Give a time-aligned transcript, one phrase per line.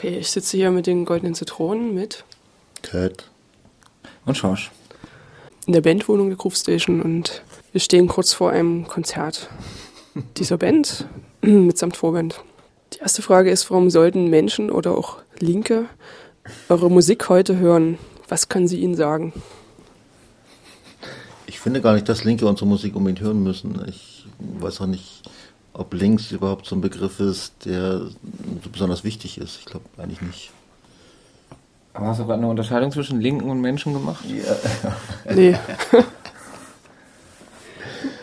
[0.00, 2.24] Okay, ich sitze hier mit den goldenen Zitronen mit.
[2.82, 3.28] Kurt.
[4.24, 4.70] Und Schorsch.
[5.66, 7.42] In der Bandwohnung der Groove Station und
[7.72, 9.50] wir stehen kurz vor einem Konzert
[10.38, 11.04] dieser Band
[11.42, 12.40] mitsamt Vorband.
[12.94, 15.84] Die erste Frage ist, warum sollten Menschen oder auch Linke
[16.70, 17.98] eure Musik heute hören?
[18.26, 19.34] Was kann sie ihnen sagen?
[21.44, 23.84] Ich finde gar nicht, dass Linke unsere Musik unbedingt hören müssen.
[23.86, 25.24] Ich weiß auch nicht,
[25.80, 29.58] ob links überhaupt so ein Begriff ist, der so besonders wichtig ist.
[29.60, 30.50] Ich glaube eigentlich nicht.
[31.94, 34.24] Aber hast du gerade eine Unterscheidung zwischen Linken und Menschen gemacht?
[34.28, 34.94] Ja.
[35.34, 35.56] Nee.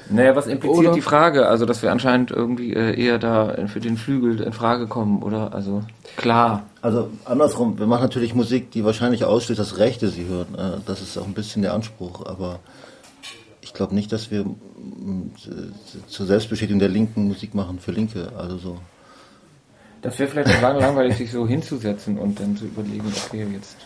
[0.09, 1.47] Naja, was impliziert Oder- die Frage?
[1.47, 5.53] Also, dass wir anscheinend irgendwie äh, eher da für den Flügel in Frage kommen, oder?
[5.53, 5.83] Also,
[6.15, 6.63] klar.
[6.81, 10.55] Also andersrum, wir machen natürlich Musik, die wahrscheinlich ausschließt, dass Rechte sie hören.
[10.55, 12.59] Äh, Das ist auch ein bisschen der Anspruch, aber
[13.77, 15.31] glaube nicht, dass wir mm,
[16.07, 18.31] zur Selbstbestätigung der Linken Musik machen für Linke.
[18.37, 18.77] Also so.
[20.01, 23.77] Das wäre vielleicht langweilig, sich so hinzusetzen und dann zu überlegen, okay, jetzt,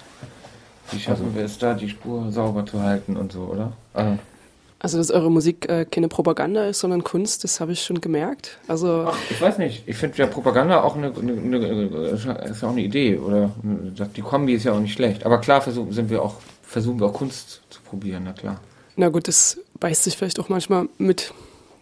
[0.91, 3.73] wie schaffen wir es da, die Spur sauber zu halten und so, oder?
[3.93, 4.17] Also,
[4.79, 8.57] Also, dass eure Musik äh, keine Propaganda ist, sondern Kunst, das habe ich schon gemerkt.
[8.67, 9.83] Also, Ach, ich weiß nicht.
[9.85, 11.85] Ich finde ja Propaganda auch eine, eine, eine,
[12.49, 13.51] ist ja auch eine Idee oder
[14.15, 15.25] die Kombi ist ja auch nicht schlecht.
[15.25, 16.35] Aber klar versuchen sind wir auch
[16.71, 18.59] versuchen wir auch Kunst zu probieren, na klar.
[18.95, 21.33] na gut, das beißt sich vielleicht auch manchmal mit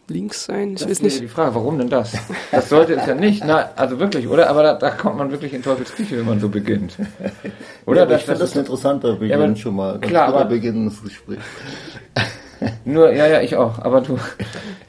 [0.07, 0.69] links sein.
[0.73, 1.21] Ich Das weiß nicht.
[1.21, 2.13] die Frage, warum denn das?
[2.51, 3.43] Das sollte es ja nicht.
[3.45, 4.49] Na, also wirklich, oder?
[4.49, 6.95] Aber da, da kommt man wirklich in Teufels Küche, wenn man so beginnt.
[7.85, 7.99] Oder?
[8.01, 9.99] ja, Das- ich finde das das ein interessanter Beginn aber- schon mal.
[9.99, 11.37] Ganz klar, aber- Beginn ins Gespräch.
[12.85, 13.79] Nur, ja, ja, ich auch.
[13.79, 14.17] Aber du,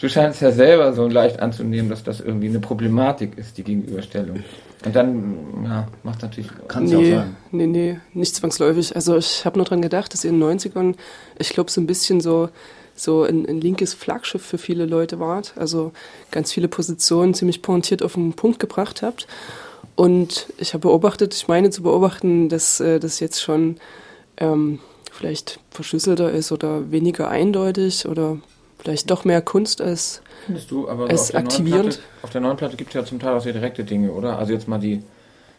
[0.01, 4.43] du scheinst ja selber so leicht anzunehmen, dass das irgendwie eine Problematik ist, die Gegenüberstellung.
[4.85, 6.51] Und dann, ja, macht natürlich.
[6.67, 7.37] Kann es ja auch Nee, sein.
[7.53, 8.97] nee, nee, nicht zwangsläufig.
[8.97, 10.95] Also ich habe nur dran gedacht, dass ihr in den 90ern,
[11.39, 12.49] ich glaube, so ein bisschen so,
[13.03, 15.55] so ein, ein linkes Flaggschiff für viele Leute wart.
[15.57, 15.93] Also
[16.31, 19.27] ganz viele Positionen ziemlich pointiert auf den Punkt gebracht habt.
[19.97, 23.77] Und ich habe beobachtet, ich meine zu beobachten, dass äh, das jetzt schon
[24.39, 24.79] ähm,
[25.13, 28.39] vielleicht verschlüsselter ist oder weniger eindeutig oder
[28.79, 31.91] vielleicht doch mehr Kunst als Findest du, aber Es auf, der neuen aktivierend.
[31.91, 34.39] Platte, auf der neuen Platte gibt es ja zum Teil auch sehr direkte Dinge, oder?
[34.39, 35.03] Also jetzt mal die,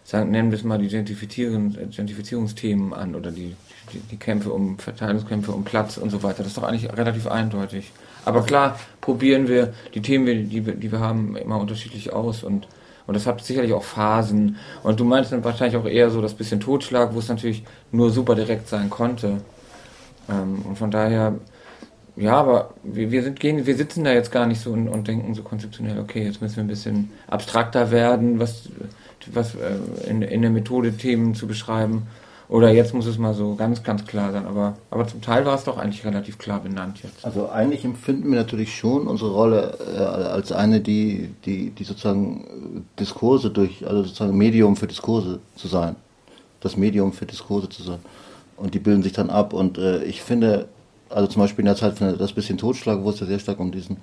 [0.03, 3.55] sagen, nennen wir es mal die Identifizierungsthemen an oder die,
[3.93, 6.39] die, die Kämpfe um Verteilungskämpfe um Platz und so weiter.
[6.39, 7.91] Das ist doch eigentlich relativ eindeutig.
[8.25, 12.67] Aber klar probieren wir die Themen, die, wir- die wir haben, immer unterschiedlich aus und
[13.07, 14.57] und das hat sicherlich auch Phasen.
[14.83, 18.11] Und du meinst dann wahrscheinlich auch eher so das bisschen Totschlag, wo es natürlich nur
[18.11, 19.41] super direkt sein konnte.
[20.29, 21.35] Ähm, und von daher,
[22.15, 25.07] ja, aber wir, wir, sind, gehen, wir sitzen da jetzt gar nicht so und, und
[25.07, 28.69] denken so konzeptionell, okay, jetzt müssen wir ein bisschen abstrakter werden, was,
[29.27, 29.77] was äh,
[30.09, 32.07] in, in der Methode Themen zu beschreiben.
[32.51, 34.45] Oder jetzt muss es mal so ganz, ganz klar sein.
[34.45, 37.23] Aber, aber zum Teil war es doch eigentlich relativ klar benannt jetzt.
[37.23, 42.43] Also eigentlich empfinden wir natürlich schon unsere Rolle äh, als eine, die, die, die sozusagen
[42.43, 45.95] äh, Diskurse durch, also sozusagen Medium für Diskurse zu sein.
[46.59, 47.99] Das Medium für Diskurse zu sein.
[48.57, 49.53] Und die bilden sich dann ab.
[49.53, 50.67] Und äh, ich finde,
[51.09, 53.61] also zum Beispiel in der Zeit von das bisschen Totschlag, wo es ja sehr stark
[53.61, 53.95] um diesen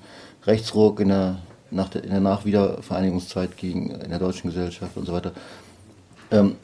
[0.47, 1.37] Rechtsruck in der,
[1.71, 5.33] nach der, in der Nachwiedervereinigungszeit ging, in der deutschen Gesellschaft und so weiter.
[6.31, 6.57] Ähm,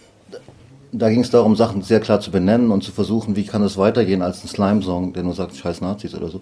[0.97, 3.77] da ging es darum, Sachen sehr klar zu benennen und zu versuchen, wie kann es
[3.77, 6.41] weitergehen als ein Slime-Song, der nur sagt, scheiß Nazis oder so.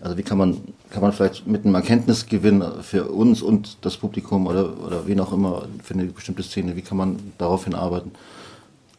[0.00, 0.58] Also wie kann man,
[0.90, 5.32] kann man vielleicht mit einem Erkenntnisgewinn für uns und das Publikum oder, oder wen auch
[5.32, 8.12] immer für eine bestimmte Szene, wie kann man daraufhin arbeiten?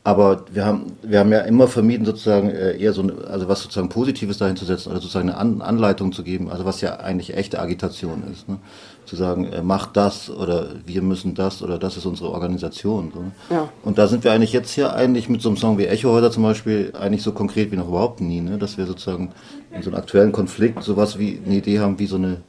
[0.04, 3.62] Aber wir haben, wir haben ja immer vermieden, sozusagen äh, eher so, eine, also was
[3.62, 6.98] sozusagen Positives dahin zu setzen oder sozusagen eine An Anleitung zu geben, also was ja
[6.98, 8.48] eigentlich echte Agitation ist.
[8.48, 8.58] Ne?
[9.06, 13.12] Zu sagen, äh, mach das oder wir müssen das oder das ist unsere Organisation.
[13.14, 13.32] So, ne?
[13.50, 13.70] Ja.
[13.84, 16.44] Und da sind wir eigentlich jetzt hier eigentlich mit so einem Song wie Echohäuser zum
[16.44, 18.58] Beispiel eigentlich so konkret wie noch überhaupt nie, ne?
[18.58, 19.32] dass wir sozusagen
[19.72, 22.42] in so einem aktuellen Konflikt sowas wie eine Idee haben, wie so eine,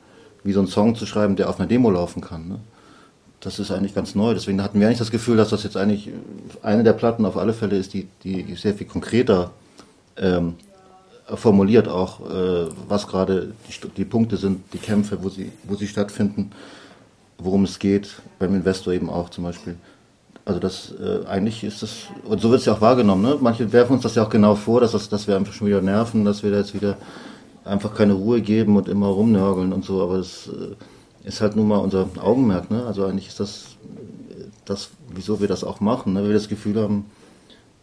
[0.44, 2.48] wie so einen Song zu schreiben, der auf einer Demo laufen kann.
[2.48, 2.58] Ne?
[3.40, 4.32] Das ist eigentlich ganz neu.
[4.32, 6.10] Deswegen hatten wir eigentlich das Gefühl, dass das jetzt eigentlich
[6.62, 9.50] eine der Platten auf alle Fälle ist, die, die sehr viel konkreter
[10.16, 10.54] ähm,
[11.34, 15.88] formuliert auch, äh, was gerade die, die Punkte sind, die Kämpfe, wo sie, wo sie
[15.88, 16.52] stattfinden,
[17.38, 19.76] worum es geht, beim Investor eben auch zum Beispiel.
[20.44, 23.36] Also das äh, eigentlich ist das, und so wird es ja auch wahrgenommen, ne?
[23.40, 25.82] Manche werfen uns das ja auch genau vor, dass, das, dass wir einfach schon wieder
[25.82, 26.96] nerven, dass wir da jetzt wieder
[27.64, 31.66] einfach keine Ruhe geben und immer rumnörgeln und so, aber das äh, ist halt nun
[31.66, 32.84] mal unser Augenmerk, ne?
[32.86, 33.76] Also eigentlich ist das
[34.30, 36.20] äh, das, wieso wir das auch machen, ne?
[36.20, 37.06] Weil wir das Gefühl haben,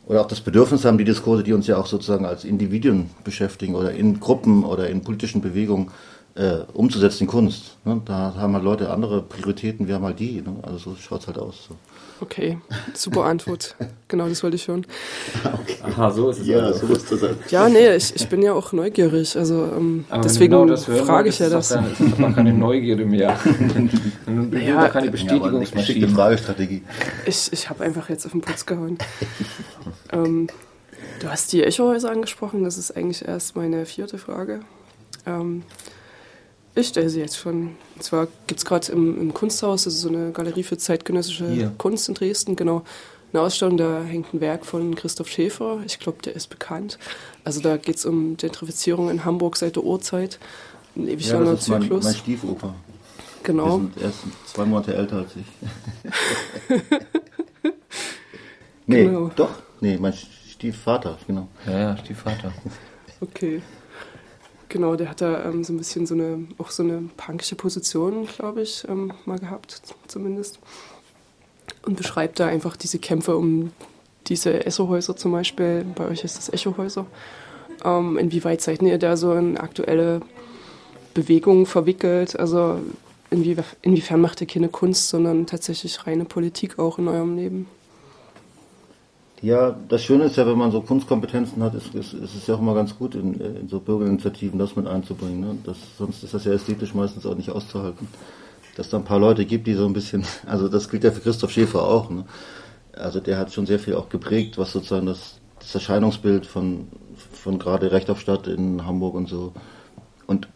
[0.05, 3.75] oder auch das Bedürfnis haben, die Diskurse, die uns ja auch sozusagen als Individuen beschäftigen
[3.75, 5.91] oder in Gruppen oder in politischen Bewegungen
[6.35, 7.77] äh, umzusetzen in Kunst.
[7.85, 8.01] Ne?
[8.05, 10.41] Da haben halt Leute andere Prioritäten, wir haben halt die.
[10.41, 10.55] Ne?
[10.63, 11.65] Also so schaut es halt aus.
[11.69, 11.75] So.
[12.21, 12.57] Okay,
[12.93, 13.75] super Antwort.
[14.07, 14.85] genau, das wollte ich schon.
[15.43, 15.75] Okay.
[15.83, 16.47] Aha, so ist es.
[16.47, 16.79] Ja, also.
[16.79, 17.35] so muss das sein.
[17.49, 19.35] Ja, nee, ich, ich bin ja auch neugierig.
[19.37, 21.69] Also ähm, deswegen genau frage ich ja das.
[21.69, 23.37] Dann, das ist doch keine Neugierde mehr.
[24.53, 26.07] Ja, keine Bestätigungsmaschine.
[26.07, 26.83] Ja, Fragestrategie.
[27.25, 28.97] Ich, ich habe einfach jetzt auf den Putz gehauen.
[30.11, 30.47] ähm,
[31.19, 32.63] du hast die Echohäuser angesprochen.
[32.63, 34.61] Das ist eigentlich erst meine vierte Frage.
[35.25, 35.63] Ähm,
[36.75, 37.75] ich stelle sie jetzt schon.
[37.95, 41.49] Und zwar gibt es gerade im, im, Kunsthaus, das ist so eine Galerie für zeitgenössische
[41.49, 41.71] Hier.
[41.77, 42.83] Kunst in Dresden, genau,
[43.33, 45.79] eine Ausstellung, da hängt ein Werk von Christoph Schäfer.
[45.85, 46.99] Ich glaube, der ist bekannt.
[47.43, 50.37] Also da geht es um Gentrifizierung in Hamburg seit der Urzeit.
[50.95, 52.03] Ein ewig ja, langer Zyklus.
[52.03, 52.75] Mein, mein Stiefoper.
[53.41, 53.81] Genau.
[53.99, 55.45] Er ist zwei Monate älter als ich.
[58.85, 59.31] nee, genau.
[59.35, 59.49] doch.
[59.81, 61.47] Nee, mein Stiefvater, genau.
[61.65, 62.53] Ja, ja, Stiefvater.
[63.19, 63.61] okay.
[64.73, 68.25] Genau, der hat da ähm, so ein bisschen so eine, auch so eine punkische Position,
[68.25, 70.57] glaube ich, ähm, mal gehabt, zumindest.
[71.85, 73.71] Und beschreibt da einfach diese Kämpfe um
[74.25, 75.85] diese Echo-Häuser zum Beispiel.
[75.93, 77.05] Bei euch ist das Echo-Häuser.
[77.85, 80.21] Ähm, inwieweit seid ihr da so in aktuelle
[81.13, 82.39] Bewegungen verwickelt?
[82.39, 82.79] Also
[83.29, 87.67] inwie, inwiefern macht ihr keine Kunst, sondern tatsächlich reine Politik auch in eurem Leben?
[89.43, 92.55] Ja, das Schöne ist ja, wenn man so Kunstkompetenzen hat, ist, ist, ist es ja
[92.55, 95.41] auch immer ganz gut, in, in so Bürgerinitiativen das mit einzubringen.
[95.41, 95.57] Ne?
[95.65, 98.07] Das, sonst ist das ja ästhetisch meistens auch nicht auszuhalten.
[98.77, 101.19] Dass da ein paar Leute gibt, die so ein bisschen, also das gilt ja für
[101.19, 102.09] Christoph Schäfer auch.
[102.09, 102.23] Ne?
[102.93, 106.87] Also der hat schon sehr viel auch geprägt, was sozusagen das, das Erscheinungsbild von,
[107.33, 109.51] von gerade Recht auf Stadt in Hamburg und so
[110.25, 110.47] und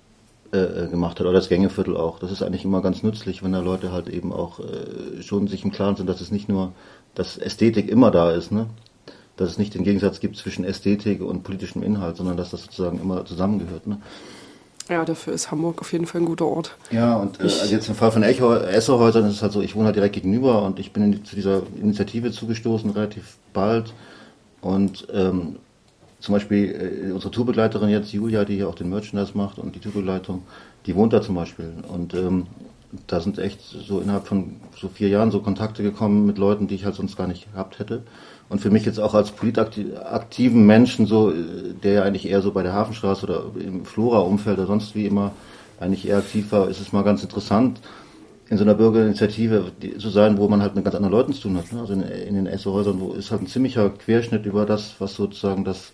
[0.54, 2.20] äh, äh, gemacht hat, oder das Gängeviertel auch.
[2.20, 5.66] Das ist eigentlich immer ganz nützlich, wenn da Leute halt eben auch äh, schon sich
[5.66, 6.72] im Klaren sind, dass es nicht nur
[7.18, 8.68] dass Ästhetik immer da ist, ne?
[9.38, 13.00] dass es nicht den Gegensatz gibt zwischen Ästhetik und politischem Inhalt, sondern dass das sozusagen
[13.00, 13.88] immer zusammengehört.
[13.88, 13.98] Ne?
[14.88, 16.76] Ja, dafür ist Hamburg auf jeden Fall ein guter Ort.
[16.92, 19.86] Ja, und äh, also jetzt im Fall von Esserhäusern ist es halt so, ich wohne
[19.86, 23.94] halt direkt gegenüber und ich bin in, zu dieser Initiative zugestoßen relativ bald.
[24.62, 25.58] Und ähm,
[26.20, 29.80] zum Beispiel äh, unsere Tourbegleiterin jetzt, Julia, die hier auch den Merchandise macht und die
[29.80, 30.44] Tourbegleitung,
[30.86, 31.74] die wohnt da zum Beispiel.
[31.88, 32.46] Und ähm,
[33.08, 36.76] da sind echt so innerhalb von so vier Jahren so Kontakte gekommen mit Leuten, die
[36.76, 38.04] ich halt sonst gar nicht gehabt hätte.
[38.50, 41.34] Und für mich jetzt auch als politaktiven Menschen, so,
[41.84, 45.34] der ja eigentlich eher so bei der Hafenstraße oder im Flora-Umfeld oder sonst wie immer
[45.80, 47.82] eigentlich eher aktiv war, ist es mal ganz interessant,
[48.50, 51.58] in so einer Bürgerinitiative zu sein, wo man halt mit ganz anderen Leuten zu tun
[51.58, 51.74] hat.
[51.74, 51.82] Ne?
[51.82, 55.66] Also in, in den Esso-Häusern, wo ist halt ein ziemlicher Querschnitt über das, was sozusagen
[55.66, 55.92] das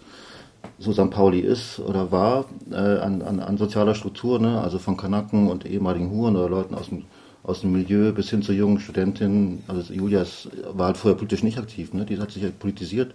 [0.80, 1.10] so St.
[1.10, 4.62] Pauli ist oder war, äh, an, an, an sozialer Struktur, ne?
[4.62, 7.06] also von Kanaken und ehemaligen Huren oder Leuten aus dem,
[7.44, 9.64] aus dem Milieu bis hin zur jungen Studentin.
[9.68, 12.06] Also Julia ist, war halt vorher politisch nicht aktiv, ne?
[12.06, 13.14] die hat sich halt politisiert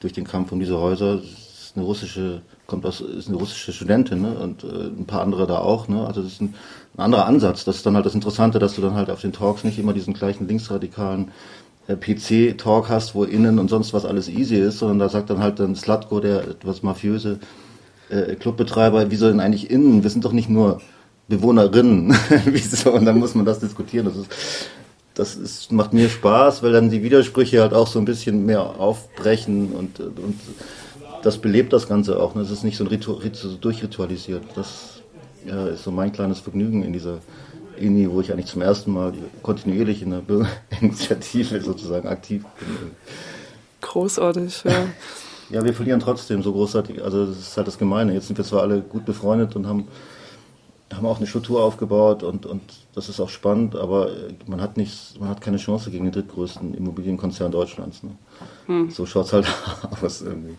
[0.00, 1.20] durch den Kampf um diese Häuser.
[1.22, 4.38] Ist eine russische, kommt aus, ist eine russische Studentin ne?
[4.38, 5.88] und äh, ein paar andere da auch.
[5.88, 6.06] Ne?
[6.06, 6.54] Also das ist ein,
[6.96, 7.64] ein anderer Ansatz.
[7.64, 9.92] Das ist dann halt das Interessante, dass du dann halt auf den Talks nicht immer
[9.92, 11.30] diesen gleichen linksradikalen
[11.96, 15.58] PC-Talk hast, wo innen und sonst was alles easy ist, sondern da sagt dann halt
[15.58, 17.38] dann Slatko, der etwas mafiöse
[18.10, 20.02] äh, Clubbetreiber, wieso denn eigentlich innen?
[20.02, 20.80] Wir sind doch nicht nur
[21.28, 22.16] Bewohnerinnen.
[22.44, 22.92] wieso?
[22.92, 24.06] Und dann muss man das diskutieren.
[24.06, 24.30] Das ist,
[25.14, 28.60] das ist, macht mir Spaß, weil dann die Widersprüche halt auch so ein bisschen mehr
[28.60, 30.40] aufbrechen und, und
[31.22, 32.34] das belebt das Ganze auch.
[32.34, 34.44] Das ist nicht so ein Ritu, Ritu, durchritualisiert.
[34.54, 35.02] Das
[35.46, 37.18] ja, ist so mein kleines Vergnügen in dieser
[37.80, 42.90] INI, wo ich eigentlich zum ersten Mal kontinuierlich in der Bürgerinitiative sozusagen aktiv bin.
[43.80, 44.86] Großartig, ja.
[45.50, 47.02] ja, wir verlieren trotzdem so großartig.
[47.02, 48.12] Also das ist halt das Gemeine.
[48.12, 49.88] Jetzt sind wir zwar alle gut befreundet und haben,
[50.92, 52.62] haben auch eine Struktur aufgebaut und, und
[52.94, 54.10] das ist auch spannend, aber
[54.46, 58.02] man hat nicht, man hat keine Chance gegen den drittgrößten Immobilienkonzern Deutschlands.
[58.02, 58.10] Ne?
[58.66, 58.90] Hm.
[58.90, 59.46] So schaut es halt
[60.02, 60.56] aus irgendwie.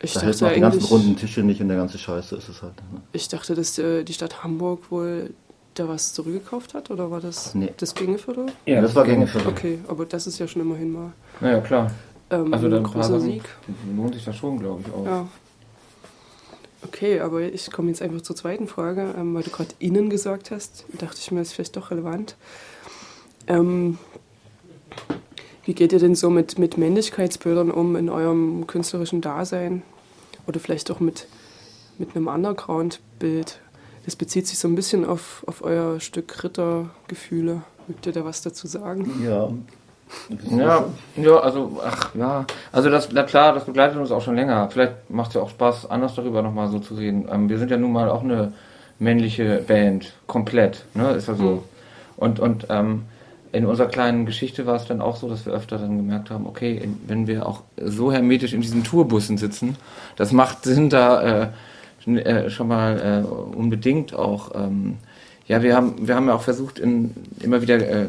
[0.00, 2.62] Ich da dachte hält die ganzen runden Tische nicht und der ganze Scheiße ist es
[2.62, 2.76] halt.
[2.92, 3.00] Ne?
[3.12, 5.30] Ich dachte, dass die Stadt Hamburg wohl
[5.74, 7.72] da was zurückgekauft hat oder war das nee.
[7.76, 8.46] das Gängeviertel?
[8.66, 9.48] Ja, das war Gängeviertel.
[9.48, 11.12] Okay, aber das ist ja schon immerhin mal.
[11.40, 11.90] Naja, klar.
[12.30, 13.42] Ähm, also dann großer Sieg.
[13.96, 15.04] Lohnt sich das schon, glaube ich, auch.
[15.04, 15.28] Ja.
[16.86, 20.50] Okay, aber ich komme jetzt einfach zur zweiten Frage, ähm, weil du gerade innen gesagt
[20.50, 22.36] hast, dachte ich mir, das ist vielleicht doch relevant.
[23.46, 23.98] Ähm,
[25.64, 29.82] wie geht ihr denn so mit, mit Männlichkeitsbildern um in eurem künstlerischen Dasein?
[30.46, 31.26] Oder vielleicht auch mit,
[31.98, 33.60] mit einem Underground-Bild?
[34.04, 37.62] Das bezieht sich so ein bisschen auf, auf euer Stück Rittergefühle.
[37.86, 39.22] Mögt ihr da was dazu sagen?
[39.24, 39.50] Ja.
[40.50, 40.84] Ja,
[41.16, 44.68] ja, also, ach ja, also das, na klar, das begleitet uns auch schon länger.
[44.70, 47.26] Vielleicht macht es ja auch Spaß, anders darüber nochmal so zu reden.
[47.32, 48.52] Ähm, wir sind ja nun mal auch eine
[48.98, 51.44] männliche Band, komplett, ne, ist ja so.
[51.44, 51.62] Mhm.
[52.16, 53.04] Und, und ähm,
[53.52, 56.46] in unserer kleinen Geschichte war es dann auch so, dass wir öfter dann gemerkt haben,
[56.46, 59.76] okay, wenn wir auch so hermetisch in diesen Tourbussen sitzen,
[60.16, 61.48] das macht Sinn, da äh,
[62.06, 64.52] äh, schon mal äh, unbedingt auch.
[64.54, 64.98] Ähm,
[65.46, 68.08] ja, wir haben, wir haben ja auch versucht, in, immer wieder äh,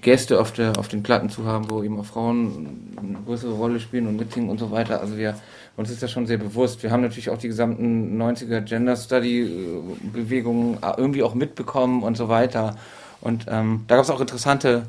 [0.00, 3.80] Gäste auf, der, auf den Platten zu haben, wo eben auch Frauen eine größere Rolle
[3.80, 5.00] spielen und mitsingen und so weiter.
[5.00, 5.34] Also wir,
[5.76, 6.82] uns ist das schon sehr bewusst.
[6.82, 9.82] Wir haben natürlich auch die gesamten 90er Gender Study äh,
[10.12, 12.76] Bewegungen äh, irgendwie auch mitbekommen und so weiter.
[13.20, 14.84] Und ähm, da gab es auch interessante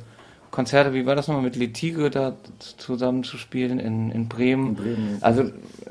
[0.52, 2.36] Konzerte, wie war das nochmal mit Letige da
[2.78, 4.68] zusammen zu spielen in, in Bremen?
[4.68, 5.18] In Bremen.
[5.22, 5.50] Also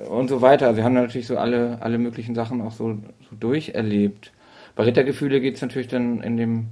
[0.09, 0.67] und so weiter.
[0.67, 2.99] Also wir haben natürlich so alle, alle möglichen Sachen auch so,
[3.29, 4.33] so durcherlebt.
[4.77, 6.67] Bei Rittergefühle geht es natürlich dann in dem,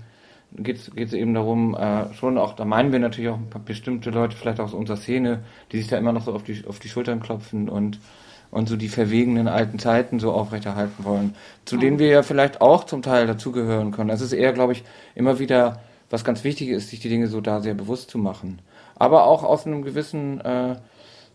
[0.57, 4.61] geht es eben darum, äh, schon auch, da meinen wir natürlich auch bestimmte Leute, vielleicht
[4.61, 5.41] aus unserer Szene,
[5.73, 8.01] die sich da immer noch so auf die, auf die Schultern klopfen und,
[8.51, 11.81] und so die verwegenen alten Zeiten so aufrechterhalten wollen, zu mhm.
[11.81, 14.11] denen wir ja vielleicht auch zum Teil dazugehören können.
[14.11, 15.81] Es ist eher, glaube ich, immer wieder,
[16.11, 18.61] was ganz wichtig ist, sich die Dinge so da sehr bewusst zu machen.
[18.97, 20.77] Aber auch aus einem gewissen, äh,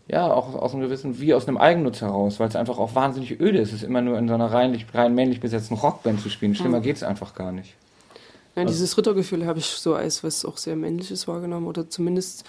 [0.08, 3.40] ja, auch aus einem gewissen, wie aus einem Eigennutz heraus, weil es einfach auch wahnsinnig
[3.40, 6.54] öde ist, es immer nur in so einer rein, rein männlich besetzten Rockband zu spielen.
[6.54, 6.82] Schlimmer mhm.
[6.82, 7.74] geht es einfach gar nicht.
[8.54, 12.44] Ja, also dieses Rittergefühl habe ich so als was auch sehr männliches wahrgenommen oder zumindest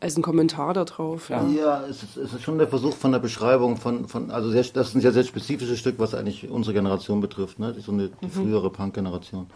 [0.00, 1.30] als ein Kommentar darauf.
[1.30, 4.50] Ja, ja es, ist, es ist schon der Versuch von der Beschreibung von, von also
[4.50, 7.74] sehr, das ist ein sehr, sehr spezifisches Stück, was eigentlich unsere Generation betrifft, ne?
[7.80, 8.30] so eine die mhm.
[8.30, 9.48] frühere Punk-Generation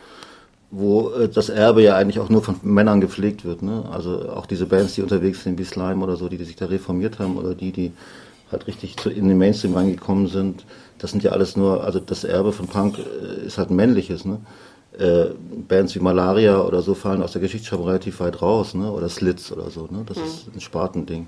[0.72, 3.62] wo äh, das Erbe ja eigentlich auch nur von Männern gepflegt wird.
[3.62, 3.84] Ne?
[3.92, 6.66] Also auch diese Bands, die unterwegs sind wie Slime oder so, die, die sich da
[6.66, 7.92] reformiert haben oder die, die
[8.50, 10.64] halt richtig zu, in den Mainstream reingekommen sind,
[10.98, 14.24] das sind ja alles nur, also das Erbe von Punk äh, ist halt ein männliches.
[14.24, 14.40] Ne?
[14.98, 15.26] Äh,
[15.68, 18.90] Bands wie Malaria oder so fallen aus der Geschichtsschreibung relativ weit raus, ne?
[18.90, 19.88] oder Slits oder so.
[19.90, 20.04] Ne?
[20.06, 20.24] Das mhm.
[20.24, 21.26] ist ein Spartending.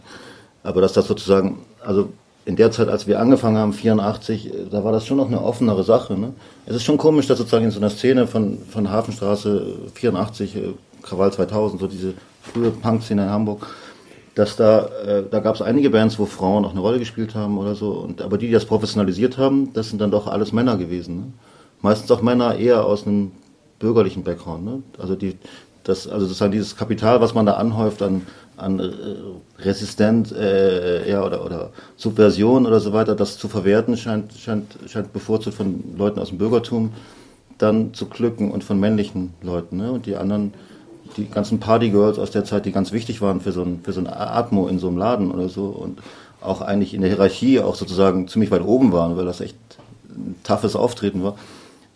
[0.63, 2.09] Aber dass das sozusagen, also
[2.47, 5.43] in der Zeit, als wir angefangen haben, 84, äh, da war das schon noch eine
[5.43, 6.15] offenere Sache.
[6.15, 6.35] Ne?
[6.67, 10.61] Es ist schon komisch, dass sozusagen in so einer Szene von, von Hafenstraße 84, äh,
[11.03, 13.67] Krawall 2000, so diese frühe Punk-Szene in Hamburg,
[14.35, 17.57] dass da, äh, da gab es einige Bands, wo Frauen auch eine Rolle gespielt haben
[17.59, 17.93] oder so.
[17.93, 21.17] Und, aber die, die das professionalisiert haben, das sind dann doch alles Männer gewesen.
[21.17, 21.25] Ne?
[21.83, 23.33] Meistens auch Männer eher aus einem
[23.79, 24.65] bürgerlichen Background.
[24.65, 24.83] Ne?
[24.99, 25.37] Also die,
[25.85, 28.23] das, also sozusagen dieses Kapital, was man da anhäuft an
[28.57, 34.33] an äh, Resistent äh, ja, oder, oder Subversion oder so weiter, das zu verwerten, scheint,
[34.35, 36.93] scheint, scheint bevorzugt von Leuten aus dem Bürgertum
[37.59, 39.77] dann zu glücken und von männlichen Leuten.
[39.77, 39.93] Ne?
[39.93, 40.55] Und die anderen,
[41.17, 44.01] die ganzen Partygirls aus der Zeit, die ganz wichtig waren für so ein, für so
[44.01, 46.01] ein Atmo in so einem Laden oder so und
[46.41, 49.57] auch eigentlich in der Hierarchie auch sozusagen ziemlich weit oben waren, weil das echt
[50.09, 51.37] ein toughes Auftreten war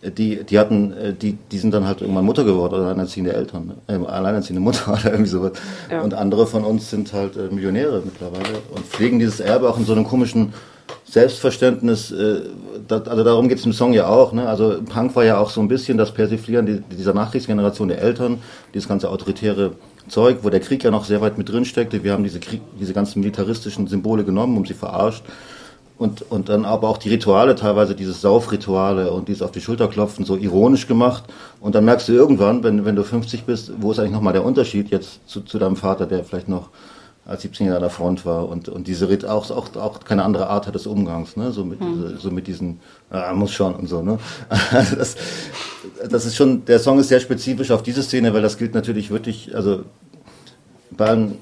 [0.01, 3.73] die, die hatten, äh, die, die sind dann halt irgendwann Mutter geworden oder alleinerziehende Eltern,
[3.87, 5.51] äh, alleinerziehende Mutter oder irgendwie sowas.
[5.91, 6.01] Ja.
[6.01, 9.85] Und andere von uns sind halt äh, Millionäre mittlerweile und pflegen dieses Erbe auch in
[9.85, 10.53] so einem komischen
[11.03, 12.11] Selbstverständnis.
[12.11, 12.41] Äh,
[12.87, 14.31] das, also darum geht es im Song ja auch.
[14.31, 14.47] Ne?
[14.47, 18.39] Also Punk war ja auch so ein bisschen das Persiflieren die, dieser Nachkriegsgeneration der Eltern,
[18.73, 19.73] dieses ganze autoritäre
[20.07, 22.03] Zeug, wo der Krieg ja noch sehr weit mit drin steckte.
[22.03, 25.23] Wir haben diese, Krieg, diese ganzen militaristischen Symbole genommen, um sie verarscht
[25.99, 29.89] und, und dann aber auch die Rituale, teilweise dieses Saufrituale und dieses auf die Schulter
[29.89, 31.25] klopfen, so ironisch gemacht.
[31.59, 34.45] Und dann merkst du irgendwann, wenn, wenn du 50 bist, wo ist eigentlich nochmal der
[34.45, 36.69] Unterschied jetzt zu, zu deinem Vater, der vielleicht noch
[37.25, 40.23] als 17 Jahre an der Front war und, und diese Rit auch, auch, auch keine
[40.23, 41.51] andere Art hat des Umgangs, ne?
[41.51, 42.17] so, mit, hm.
[42.17, 42.79] so mit diesen,
[43.09, 44.01] ah, muss schon und so.
[44.01, 44.19] Ne?
[44.71, 45.17] das,
[46.09, 49.11] das ist schon, der Song ist sehr spezifisch auf diese Szene, weil das gilt natürlich
[49.11, 49.83] wirklich, also
[50.91, 51.37] bei allen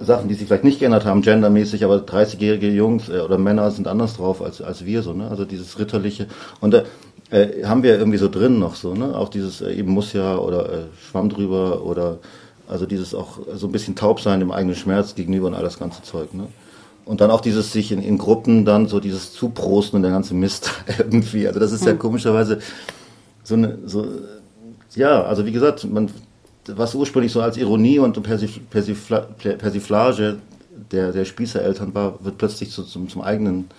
[0.00, 3.86] Sachen, die sich vielleicht nicht geändert haben, gendermäßig, aber 30-jährige Jungs äh, oder Männer sind
[3.86, 5.28] anders drauf als, als wir so, ne?
[5.28, 6.26] Also dieses ritterliche.
[6.60, 6.84] Und da
[7.30, 9.16] äh, haben wir irgendwie so drin noch so, ne?
[9.16, 10.78] Auch dieses äh, eben muss ja oder äh,
[11.08, 12.18] Schwamm drüber oder
[12.66, 15.78] also dieses auch so ein bisschen taub sein dem eigenen Schmerz gegenüber und all das
[15.78, 16.46] ganze Zeug, ne?
[17.04, 20.32] Und dann auch dieses sich in, in Gruppen dann so dieses Zuprosten und der ganze
[20.32, 21.46] Mist irgendwie.
[21.46, 21.98] Also das ist ja hm.
[21.98, 22.60] komischerweise
[23.42, 24.06] so eine, so,
[24.94, 26.10] ja, also wie gesagt, man
[26.66, 30.38] was ursprünglich so als Ironie und Persif Persifla Persiflage
[30.92, 33.70] der, der Spießereltern war, wird plötzlich zu, zum, zum eigenen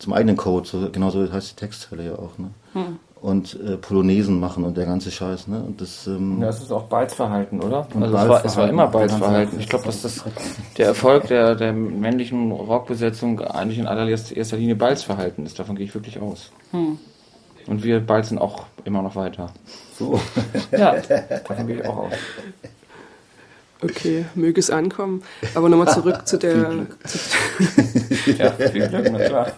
[0.00, 2.38] zum eigenen Code, so, genauso heißt die Textzeile ja auch.
[2.38, 2.50] Ne?
[2.72, 2.98] Hm.
[3.20, 5.46] Und äh, Polonesen machen und der ganze Scheiß.
[5.46, 5.62] Ne?
[5.62, 7.86] Und das, ähm, ja, das ist auch Balzverhalten, oder?
[8.00, 9.60] Also es war, es war immer Balzverhalten.
[9.60, 10.24] Ich glaube, dass das
[10.78, 15.58] der Erfolg der, der männlichen Rockbesetzung eigentlich in allererster Linie Balzverhalten ist.
[15.58, 16.50] Davon gehe ich wirklich aus.
[16.70, 16.98] Hm.
[17.66, 19.52] Und wir balzen auch immer noch weiter.
[19.98, 20.20] So.
[20.70, 22.12] Ja, davon gehe ich auch aus.
[23.82, 25.22] Okay, möge es ankommen.
[25.54, 26.86] Aber nochmal zurück zu der.
[27.04, 27.18] zu,
[28.38, 29.52] ja, viel Glück, na klar.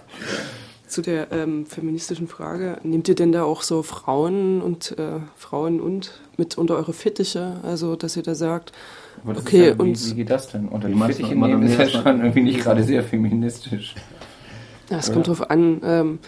[0.86, 2.78] Zu der ähm, feministischen Frage.
[2.82, 7.56] Nehmt ihr denn da auch so Frauen und äh, Frauen und mit unter eure Fittiche?
[7.62, 8.72] Also, dass ihr da sagt,
[9.26, 10.10] okay, ja, wie, und.
[10.10, 10.68] Wie geht das denn?
[10.68, 13.94] Unter die Fittiche nehmen ist ja schon irgendwie nicht gerade sehr feministisch.
[14.90, 15.80] Ja, es kommt drauf an.
[15.82, 16.18] Ähm,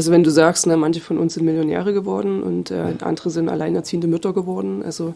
[0.00, 3.50] also wenn du sagst, ne, manche von uns sind Millionäre geworden und äh, andere sind
[3.50, 5.12] alleinerziehende Mütter geworden, also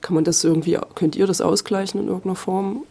[0.00, 2.82] kann man das irgendwie, könnt ihr das ausgleichen in irgendeiner Form?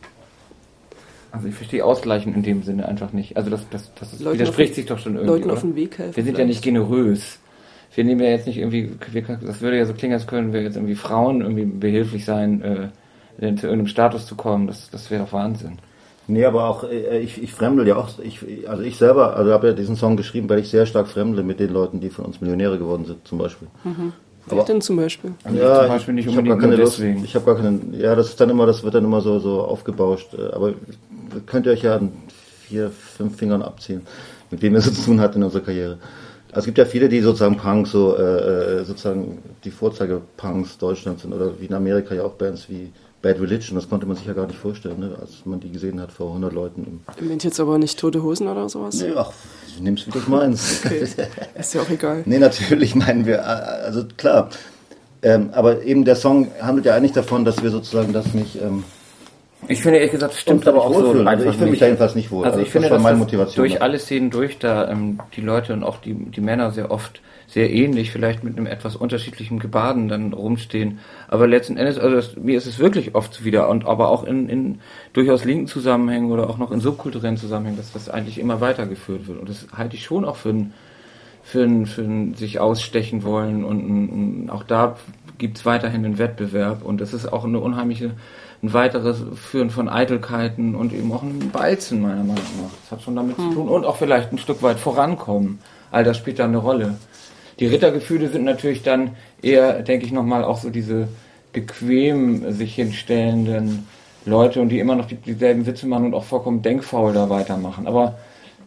[1.34, 3.36] Also ich verstehe Ausgleichen in dem Sinne einfach nicht.
[3.36, 5.32] Also das, das, das Leuten widerspricht auf- sich doch schon irgendwie.
[5.34, 5.54] Leuten oder?
[5.56, 6.16] auf den Weg helfen.
[6.16, 7.38] Wir sind ja nicht generös.
[7.94, 10.62] Wir nehmen ja jetzt nicht irgendwie, wir, das würde ja so klingen, als können wir
[10.64, 12.88] jetzt irgendwie Frauen irgendwie behilflich sein, äh,
[13.38, 14.68] zu irgendeinem Status zu kommen.
[14.68, 15.80] Das, das wäre doch Wahnsinn.
[16.28, 19.68] Nee, aber auch, äh, ich, ich fremdel ja auch, ich, also ich selber, also habe
[19.68, 22.42] ja diesen Song geschrieben, weil ich sehr stark fremdle mit den Leuten, die von uns
[22.42, 23.68] Millionäre geworden sind, zum Beispiel.
[24.48, 25.34] Wer denn zum Beispiel?
[25.44, 26.98] Also ja, zum Beispiel nicht ich habe gar unbedingt keine Lust.
[27.00, 27.24] deswegen.
[27.24, 27.96] Ich habe gar keinen.
[28.00, 30.34] Ja, das ist dann immer, das wird dann immer so so aufgebauscht.
[30.36, 30.74] äh, Aber
[31.48, 32.12] könnt ihr euch ja an
[32.62, 34.02] vier, fünf Fingern abziehen,
[34.52, 35.98] mit wem ihr so zu tun hat in unserer Karriere.
[36.50, 41.24] Also es gibt ja viele, die sozusagen Punk so äh, äh, sozusagen die Vorzeige-Punks Deutschlands
[41.24, 42.92] sind oder wie in Amerika ja auch Bands wie
[43.26, 43.76] Bad Religion.
[43.76, 46.28] Das konnte man sich ja gar nicht vorstellen, ne, als man die gesehen hat vor
[46.28, 47.02] 100 Leuten.
[47.20, 49.02] Ihr meint jetzt aber nicht Tote Hosen oder sowas?
[49.02, 49.32] Nee, ach,
[49.82, 50.86] nimm's wie du meinst.
[50.86, 51.08] Okay.
[51.58, 52.22] Ist ja auch egal.
[52.26, 54.50] Nee, natürlich meinen wir, äh, also klar.
[55.24, 58.62] Ähm, aber eben der Song handelt ja eigentlich davon, dass wir sozusagen das nicht.
[58.62, 58.84] Ähm,
[59.68, 61.14] Ich finde ehrlich gesagt, das stimmt aber auch so.
[61.26, 62.46] Also ich fühle mich da jedenfalls nicht wohl.
[62.46, 63.66] Also ich das finde, war dass meine das Motivation.
[63.66, 67.22] durch alle Szenen durch da ähm, die Leute und auch die, die Männer sehr oft
[67.56, 71.00] sehr ähnlich, vielleicht mit einem etwas unterschiedlichen Gebaden dann rumstehen.
[71.30, 74.50] Aber letzten Endes, also das, mir ist es wirklich oft wieder und aber auch in,
[74.50, 74.80] in
[75.14, 79.40] durchaus linken Zusammenhängen oder auch noch in subkulturellen Zusammenhängen, dass das eigentlich immer weitergeführt wird.
[79.40, 80.74] Und das halte ich schon auch für ein
[81.44, 84.98] für ein, für ein sich ausstechen wollen und ein, auch da
[85.38, 88.12] gibt es weiterhin einen Wettbewerb und es ist auch eine unheimliche,
[88.64, 92.72] ein weiteres Führen von Eitelkeiten und eben auch ein Balzen meiner Meinung nach.
[92.82, 95.60] Das hat schon damit zu tun und auch vielleicht ein Stück weit vorankommen.
[95.90, 96.96] All das spielt da eine Rolle.
[97.60, 101.08] Die Rittergefühle sind natürlich dann eher, denke ich nochmal, auch so diese
[101.54, 103.88] bequem sich hinstellenden
[104.26, 107.88] Leute und die immer noch die, dieselben Witze machen und auch vollkommen denkfaul da weitermachen.
[107.88, 108.18] Aber,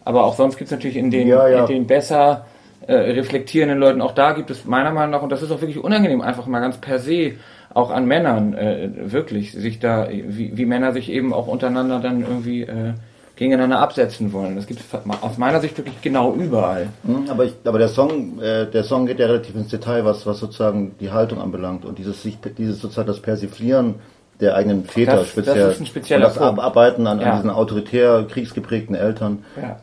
[0.05, 1.61] aber auch sonst gibt es natürlich in den, Ja, ja.
[1.61, 2.47] in den besser
[2.87, 5.79] äh, reflektierenden Leuten, auch da gibt es meiner Meinung nach, und das ist auch wirklich
[5.79, 7.35] unangenehm, einfach mal ganz per se,
[7.75, 12.23] auch an Männern, äh, wirklich, sich da, wie, wie Männer sich eben auch untereinander dann
[12.23, 12.95] irgendwie äh,
[13.39, 14.57] gegeneinander absetzen wollen.
[14.57, 14.87] Das gibt es
[15.23, 16.89] aus meiner Sicht wirklich genau überall.
[17.07, 20.27] Hm, Aber, ich, aber der Song, äh, der Song geht ja relativ ins Detail, was,
[20.27, 23.95] was sozusagen die Haltung anbelangt und dieses, sich, dieses sozusagen das Persiflieren
[24.41, 26.59] der eigenen Väter Das- das speziell ist ein spezieller und das Punkt.
[26.61, 27.31] Abarbeiten an, Ja.
[27.31, 29.45] an diesen autoritär kriegsgeprägten Eltern.
[29.61, 29.79] Ja.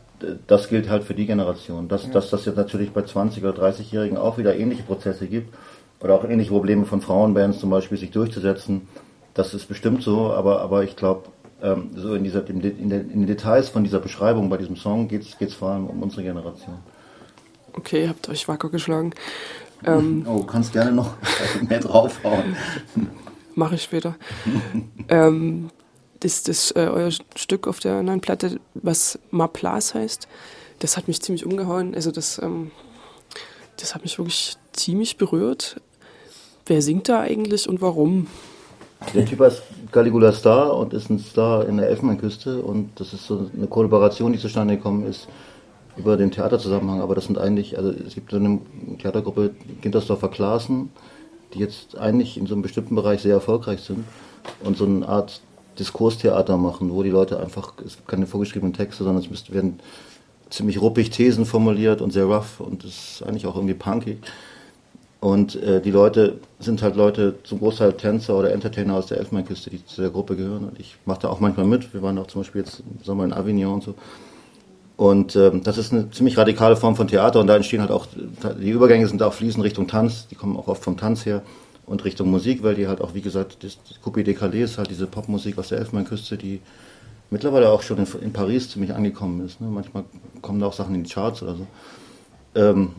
[0.46, 1.88] Das gilt halt für die Generation.
[1.88, 5.54] Dass, dass das jetzt natürlich bei 20- oder 30-Jährigen auch wieder ähnliche Prozesse gibt
[6.02, 8.88] oder auch ähnliche Probleme von Frauenbands zum Beispiel, sich durchzusetzen,
[9.34, 11.24] das ist bestimmt so, aber, aber ich glaube,
[11.62, 15.08] ähm, so in, dieser, in, den- in, den, Details von dieser Beschreibung bei diesem Song
[15.08, 16.78] geht es vor allem um unsere Generation.
[17.72, 19.12] Okay, ihr habt euch wacker geschlagen.
[19.84, 21.14] Ähm, Oh, kannst gerne noch
[21.68, 22.56] mehr draufhauen.
[23.54, 24.16] Mache ich später.
[25.08, 25.70] ähm,
[26.20, 30.28] das, das äh, euer Stück auf der neuen Platte, was Ma Place heißt,
[30.78, 31.94] das hat mich ziemlich umgehauen.
[31.94, 32.70] Also das, ähm,
[33.78, 35.80] das hat mich wirklich ziemlich berührt.
[36.66, 38.26] Wer singt da eigentlich und warum?
[39.14, 43.26] Der Typ heißt Caligula Star und ist ein Star in der Elfenbeinküste und das ist
[43.26, 45.28] so eine Kollaboration, die zustande gekommen ist
[45.96, 47.00] über den Theaterzusammenhang.
[47.00, 48.60] Aber das sind eigentlich, also es gibt so eine
[49.00, 50.90] Theatergruppe Gintersdorfer Klassen,
[51.54, 54.04] die jetzt eigentlich in so einem bestimmten Bereich sehr erfolgreich sind
[54.64, 55.40] und so eine Art
[55.78, 59.78] Diskurstheater machen, wo die Leute einfach, es gibt keine vorgeschriebenen Texte, sondern es werden
[60.48, 64.18] ziemlich ruppig Thesen formuliert und sehr rough und es ist eigentlich auch irgendwie punkig.
[65.20, 69.70] Und äh, die Leute sind halt Leute, zum Großteil Tänzer oder Entertainer aus der Elfenbeinküste,
[69.70, 70.64] die zu der Gruppe gehören.
[70.64, 71.92] Und ich mache da auch manchmal mit.
[71.94, 73.94] Wir waren auch zum Beispiel jetzt im Sommer in Avignon und so.
[74.96, 78.06] Und ähm, das ist eine ziemlich radikale Form von Theater und da entstehen halt auch,
[78.58, 81.42] die Übergänge sind auch fließend Richtung Tanz, die kommen auch oft vom Tanz her
[81.84, 85.06] und Richtung Musik, weil die halt auch, wie gesagt, das, Coupé Décalé ist halt diese
[85.06, 86.60] Popmusik aus der Elfenbeinküste, die
[87.30, 89.60] mittlerweile auch schon in, in Paris ziemlich angekommen ist.
[89.60, 89.68] Ne?
[89.68, 90.04] Manchmal
[90.40, 91.66] kommen da auch Sachen in die Charts oder so.
[92.54, 92.92] Ähm,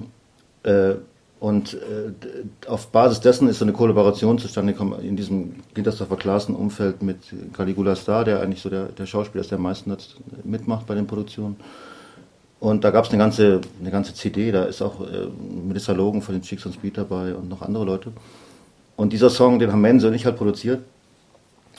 [0.61, 0.95] äh,
[1.39, 7.03] und äh, auf Basis dessen ist so eine Kollaboration zustande gekommen in diesem Gintersdorfer Klassenumfeld
[7.03, 7.17] mit
[7.53, 9.95] Caligula Star, der eigentlich so der, der Schauspieler ist, der am meisten
[10.43, 11.57] mitmacht bei den Produktionen.
[12.59, 15.27] Und da gab es eine ganze, eine ganze CD, da ist auch äh,
[15.67, 18.11] Melissa Logan von den Chicks on Speed dabei und noch andere Leute.
[18.95, 20.81] Und dieser Song, den haben Mense und ich halt produziert.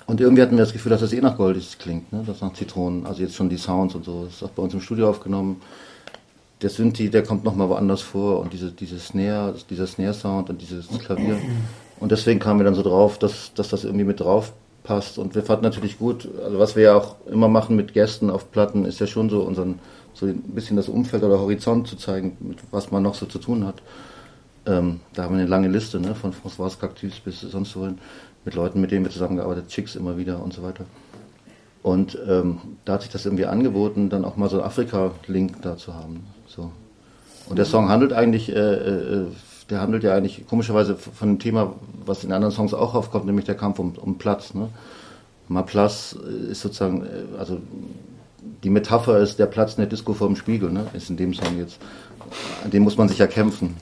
[0.07, 2.23] Und irgendwie hatten wir das Gefühl, dass das eh nach Goldies klingt, ne?
[2.25, 3.07] das nach Zitronen.
[3.07, 4.25] Also jetzt schon die Sounds und so.
[4.25, 5.61] Das ist auch bei uns im Studio aufgenommen.
[6.61, 10.89] Der Synthi, der kommt nochmal woanders vor und diese, diese Snare, dieser Snare-Sound und dieses
[10.99, 11.39] Klavier.
[12.01, 15.19] Und deswegen kamen wir dann so drauf, dass, dass das irgendwie mit drauf passt.
[15.19, 18.51] Und wir fanden natürlich gut, also was wir ja auch immer machen mit Gästen auf
[18.51, 19.79] Platten, ist ja schon so unseren,
[20.15, 23.39] so ein bisschen das Umfeld oder Horizont zu zeigen, mit was man noch so zu
[23.39, 23.83] tun hat.
[24.67, 27.99] Ähm, da haben wir eine lange Liste, ne, von François Cactus bis sonst wohin,
[28.45, 30.85] mit Leuten, mit denen wir zusammengearbeitet, Chicks immer wieder und so weiter.
[31.83, 35.77] Und ähm, da hat sich das irgendwie angeboten, dann auch mal so einen Afrika-Link da
[35.77, 36.27] zu haben.
[36.59, 36.73] So.
[37.49, 39.27] Und der Song handelt eigentlich, äh, äh,
[39.71, 43.47] der handelt ja eigentlich komischerweise von dem Thema, was in anderen Songs auch aufkommt, nämlich
[43.47, 44.55] der Kampf um, um Platz.
[44.55, 44.69] Ne?
[45.47, 46.13] Ma Place
[46.51, 47.59] ist sozusagen, äh, also
[48.65, 50.87] die Metapher ist der Platz in der Disco vor dem Spiegel, ne?
[50.95, 51.79] ist in dem Song jetzt.
[52.65, 53.77] An dem muss man sich ja kämpfen,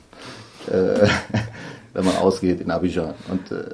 [0.68, 1.08] äh,
[1.94, 3.14] wenn man ausgeht in Abidjan.
[3.30, 3.64] Und äh,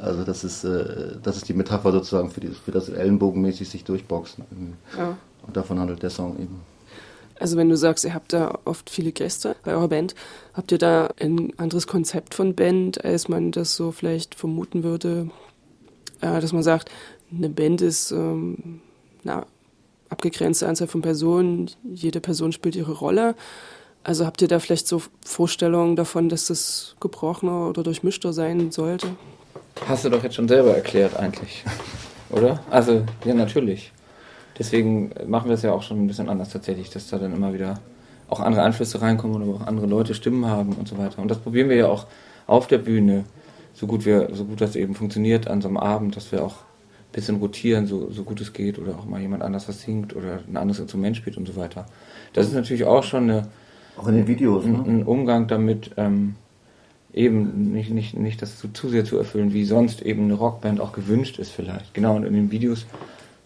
[0.00, 3.84] also das ist, äh, das ist die Metapher sozusagen für, die, für das Ellenbogenmäßig sich
[3.84, 4.44] durchboxen.
[4.96, 5.16] Ja.
[5.44, 6.73] Und davon handelt der Song eben.
[7.44, 10.14] Also wenn du sagst, ihr habt da oft viele Gäste bei eurer Band,
[10.54, 15.28] habt ihr da ein anderes Konzept von Band, als man das so vielleicht vermuten würde,
[16.22, 16.90] äh, dass man sagt,
[17.30, 18.80] eine Band ist ähm,
[19.24, 19.44] eine
[20.08, 23.34] abgegrenzte Anzahl von Personen, jede Person spielt ihre Rolle.
[24.04, 29.08] Also habt ihr da vielleicht so Vorstellungen davon, dass das gebrochener oder durchmischter sein sollte?
[29.86, 31.62] Hast du doch jetzt schon selber erklärt eigentlich,
[32.30, 32.64] oder?
[32.70, 33.92] Also, ja, natürlich.
[34.58, 37.52] Deswegen machen wir es ja auch schon ein bisschen anders tatsächlich, dass da dann immer
[37.52, 37.80] wieder
[38.28, 41.20] auch andere Einflüsse reinkommen oder auch andere Leute Stimmen haben und so weiter.
[41.20, 42.06] Und das probieren wir ja auch
[42.46, 43.24] auf der Bühne,
[43.74, 46.54] so gut wir, so gut das eben funktioniert an so einem Abend, dass wir auch
[46.54, 50.14] ein bisschen rotieren, so, so gut es geht, oder auch mal jemand anders was singt
[50.14, 51.86] oder ein anderes Instrument spielt und so weiter.
[52.32, 53.48] Das ist natürlich auch schon eine,
[53.96, 54.82] auch in den Videos, ne?
[54.86, 56.36] ein, Umgang damit, ähm,
[57.12, 60.80] eben nicht, nicht, nicht das zu, zu sehr zu erfüllen, wie sonst eben eine Rockband
[60.80, 61.94] auch gewünscht ist vielleicht.
[61.94, 62.86] Genau, und in den Videos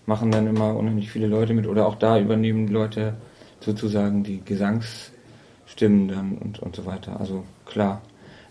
[0.09, 3.12] machen dann immer unheimlich viele Leute mit oder auch da übernehmen Leute
[3.61, 7.21] sozusagen die Gesangsstimmen dann und, und so weiter.
[7.21, 8.01] Also klar.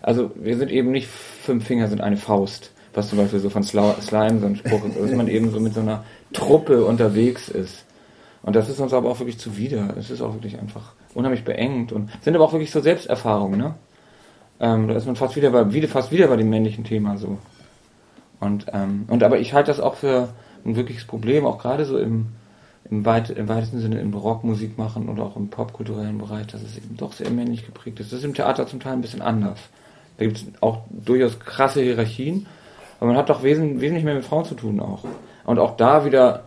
[0.00, 3.64] Also wir sind eben nicht fünf Finger sind eine Faust, was zum Beispiel so von
[3.64, 7.84] Slime so ein Spruch ist, dass man eben so mit so einer Truppe unterwegs ist.
[8.44, 9.96] Und das ist uns aber auch wirklich zuwider.
[9.98, 13.74] Es ist auch wirklich einfach unheimlich beengt und sind aber auch wirklich so Selbsterfahrungen, ne?
[14.60, 17.38] Ähm, da ist man fast wieder bei, wieder, fast wieder bei dem männlichen Thema so.
[18.38, 20.28] Und, ähm, und aber ich halte das auch für,
[20.64, 22.26] ein wirkliches Problem, auch gerade so im,
[22.90, 26.76] im, weit, im weitesten Sinne im Rockmusik machen oder auch im popkulturellen Bereich, dass es
[26.76, 28.12] eben doch sehr männlich geprägt ist.
[28.12, 29.58] Das ist im Theater zum Teil ein bisschen anders.
[30.16, 32.46] Da gibt es auch durchaus krasse Hierarchien,
[32.98, 35.04] aber man hat doch wesentlich, wesentlich mehr mit Frauen zu tun auch.
[35.44, 36.44] Und auch da wieder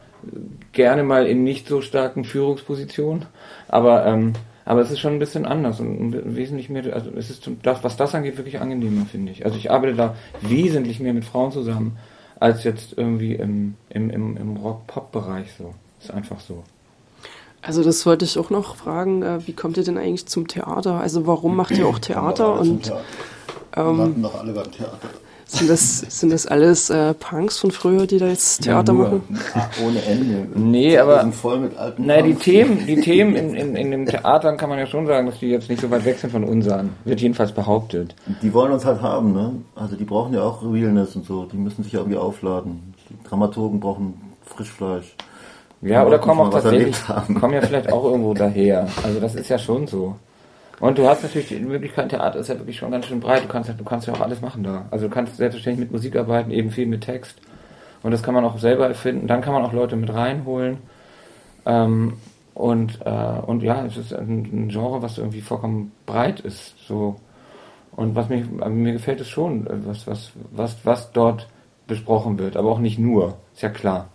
[0.72, 3.26] gerne mal in nicht so starken Führungspositionen,
[3.68, 4.34] aber ähm,
[4.66, 7.98] aber es ist schon ein bisschen anders und wesentlich mehr, also es ist das, was
[7.98, 9.44] das angeht, wirklich angenehmer, finde ich.
[9.46, 11.98] Also ich arbeite da wesentlich mehr mit Frauen zusammen
[12.42, 15.76] als jetzt irgendwie im, im, im, im Rock-Pop-Bereich so.
[16.02, 16.64] Ist einfach so.
[17.62, 21.00] Also das wollte ich auch noch fragen, äh, wie kommt ihr denn eigentlich zum Theater?
[21.00, 22.60] Also warum macht ihr auch Theater?
[22.60, 23.04] Und Theater.
[23.76, 24.98] Ähm, doch alle beim Theater.
[25.52, 29.38] Sind das, sind das alles äh, Punks von früher, die da jetzt Theater ja, machen?
[29.54, 30.48] Ach, ohne Ende.
[30.56, 31.20] Nee, aber.
[31.22, 34.70] sind voll mit alten naja, die Themen, die Themen in, in, in den Theatern kann
[34.70, 36.92] man ja schon sagen, dass die jetzt nicht so weit weg sind von unseren.
[37.04, 38.16] Wird jedenfalls behauptet.
[38.42, 39.56] Die wollen uns halt haben, ne?
[39.76, 41.44] Also die brauchen ja auch Realness und so.
[41.44, 42.94] Die müssen sich ja irgendwie aufladen.
[43.10, 44.14] Die Dramaturgen brauchen
[44.46, 45.18] Frischfleisch.
[45.82, 46.96] Ja, oder kommen auch tatsächlich,
[47.40, 48.88] kommen ja vielleicht auch irgendwo daher.
[49.04, 50.16] Also das ist ja schon so.
[50.82, 53.44] Und du hast natürlich die Möglichkeit, Theater ist ja wirklich schon ganz schön breit.
[53.44, 54.88] Du kannst, du kannst ja auch alles machen da.
[54.90, 57.40] Also du kannst selbstverständlich mit Musik arbeiten, eben viel mit Text.
[58.02, 59.28] Und das kann man auch selber erfinden.
[59.28, 60.80] Dann kann man auch Leute mit reinholen.
[61.68, 62.14] Ähm,
[62.56, 63.10] und, äh,
[63.46, 66.74] und ja, es ist ein, ein, Genre, was irgendwie vollkommen breit ist.
[66.88, 67.18] So.
[67.96, 71.48] Und was mich, mir gefällt es schon, was, was, was, was dort
[71.86, 74.08] besprochen wird, aber auch nicht nur, ist ja klar.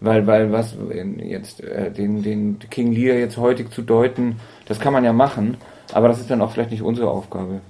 [0.00, 0.76] Weil, weil was
[1.18, 4.36] jetzt äh, den, den King Lear jetzt heutig zu deuten,
[4.66, 5.58] das kann man ja machen,
[5.92, 7.60] aber das ist dann auch vielleicht nicht unsere Aufgabe.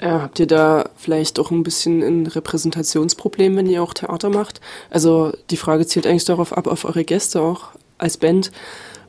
[0.00, 4.60] Ja, habt ihr da vielleicht auch ein bisschen ein Repräsentationsproblem, wenn ihr auch Theater macht?
[4.90, 8.50] Also die Frage zielt eigentlich darauf ab, auf eure Gäste auch als Band.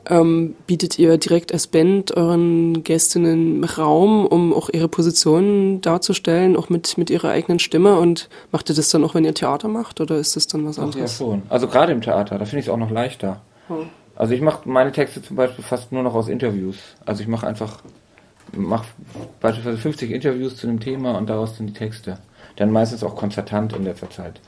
[0.06, 6.68] Ähm, bietet ihr direkt als Band euren Gästinnen Raum, um auch ihre Positionen darzustellen, auch
[6.68, 7.98] mit, mit ihrer eigenen Stimme?
[7.98, 10.78] Und macht ihr das dann auch, wenn ihr Theater macht, oder ist das dann was
[10.78, 11.18] anderes?
[11.18, 11.42] Ja, schon.
[11.48, 13.40] Also gerade im Theater, da finde ich es auch noch leichter.
[13.68, 13.88] Hm.
[14.14, 16.76] Also ich mache meine Texte zum Beispiel fast nur noch aus Interviews.
[17.04, 17.78] Also ich mache einfach
[18.56, 18.86] mache
[19.40, 22.18] beispielsweise 50 Interviews zu einem Thema und daraus sind die Texte.
[22.56, 24.40] Dann meistens auch konzertant in letzter Zeit.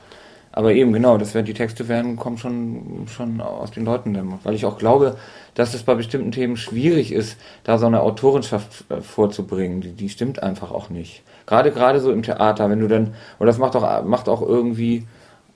[0.51, 4.39] Aber eben genau, das werden die Texte werden, kommen schon, schon aus den Leuten dann.
[4.43, 5.15] Weil ich auch glaube,
[5.53, 9.81] dass es bei bestimmten Themen schwierig ist, da so eine Autorenschaft äh, vorzubringen.
[9.81, 11.21] Die, die stimmt einfach auch nicht.
[11.45, 15.05] Gerade gerade so im Theater, wenn du dann, und das macht auch, macht auch irgendwie,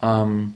[0.04, 0.54] ähm,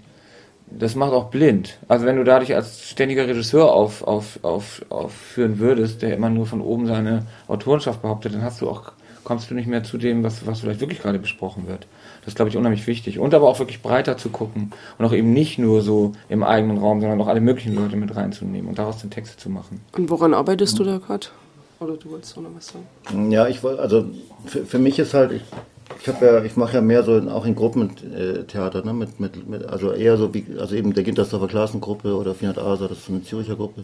[0.67, 1.77] das macht auch blind.
[1.87, 6.45] Also wenn du dadurch als ständiger Regisseur auf, auf, auf, aufführen würdest, der immer nur
[6.45, 8.91] von oben seine Autorenschaft behauptet, dann hast du auch,
[9.23, 11.87] kommst du nicht mehr zu dem, was, was vielleicht wirklich gerade besprochen wird.
[12.21, 13.19] Das ist, glaube ich, unheimlich wichtig.
[13.19, 16.79] Und aber auch wirklich breiter zu gucken und auch eben nicht nur so im eigenen
[16.79, 19.81] Raum, sondern auch alle möglichen Leute mit reinzunehmen und daraus den Texte zu machen.
[19.95, 20.83] Und woran arbeitest mhm.
[20.83, 21.27] du da gerade?
[21.79, 23.31] Oder du wolltest auch noch was sagen?
[23.31, 24.05] Ja, ich wollte, also
[24.45, 25.43] für, für mich ist halt, ich
[25.99, 28.93] ich habe ja, ich mache ja mehr so in, auch in Gruppentheater, ne?
[28.93, 32.87] Mit, mit, mit, also eher so wie, also eben der Gintersdorfer Klassengruppe oder 400 Asa,
[32.87, 33.83] das ist so eine Züricher Gruppe.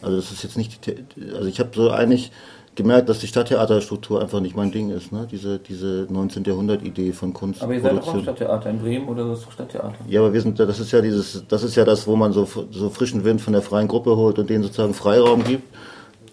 [0.00, 0.96] Also das ist jetzt nicht, die,
[1.34, 2.32] also ich habe so eigentlich
[2.74, 5.26] gemerkt, dass die Stadttheaterstruktur einfach nicht mein Ding ist, ne?
[5.30, 6.44] Diese, diese 19.
[6.44, 7.62] Jahrhundert-Idee von Kunst.
[7.62, 9.94] Aber ihr seid doch auch Stadttheater in Bremen oder das Stadttheater?
[10.08, 12.48] Ja, aber wir sind, das ist ja dieses, das ist ja das, wo man so,
[12.70, 15.64] so frischen Wind von der freien Gruppe holt und denen sozusagen Freiraum gibt.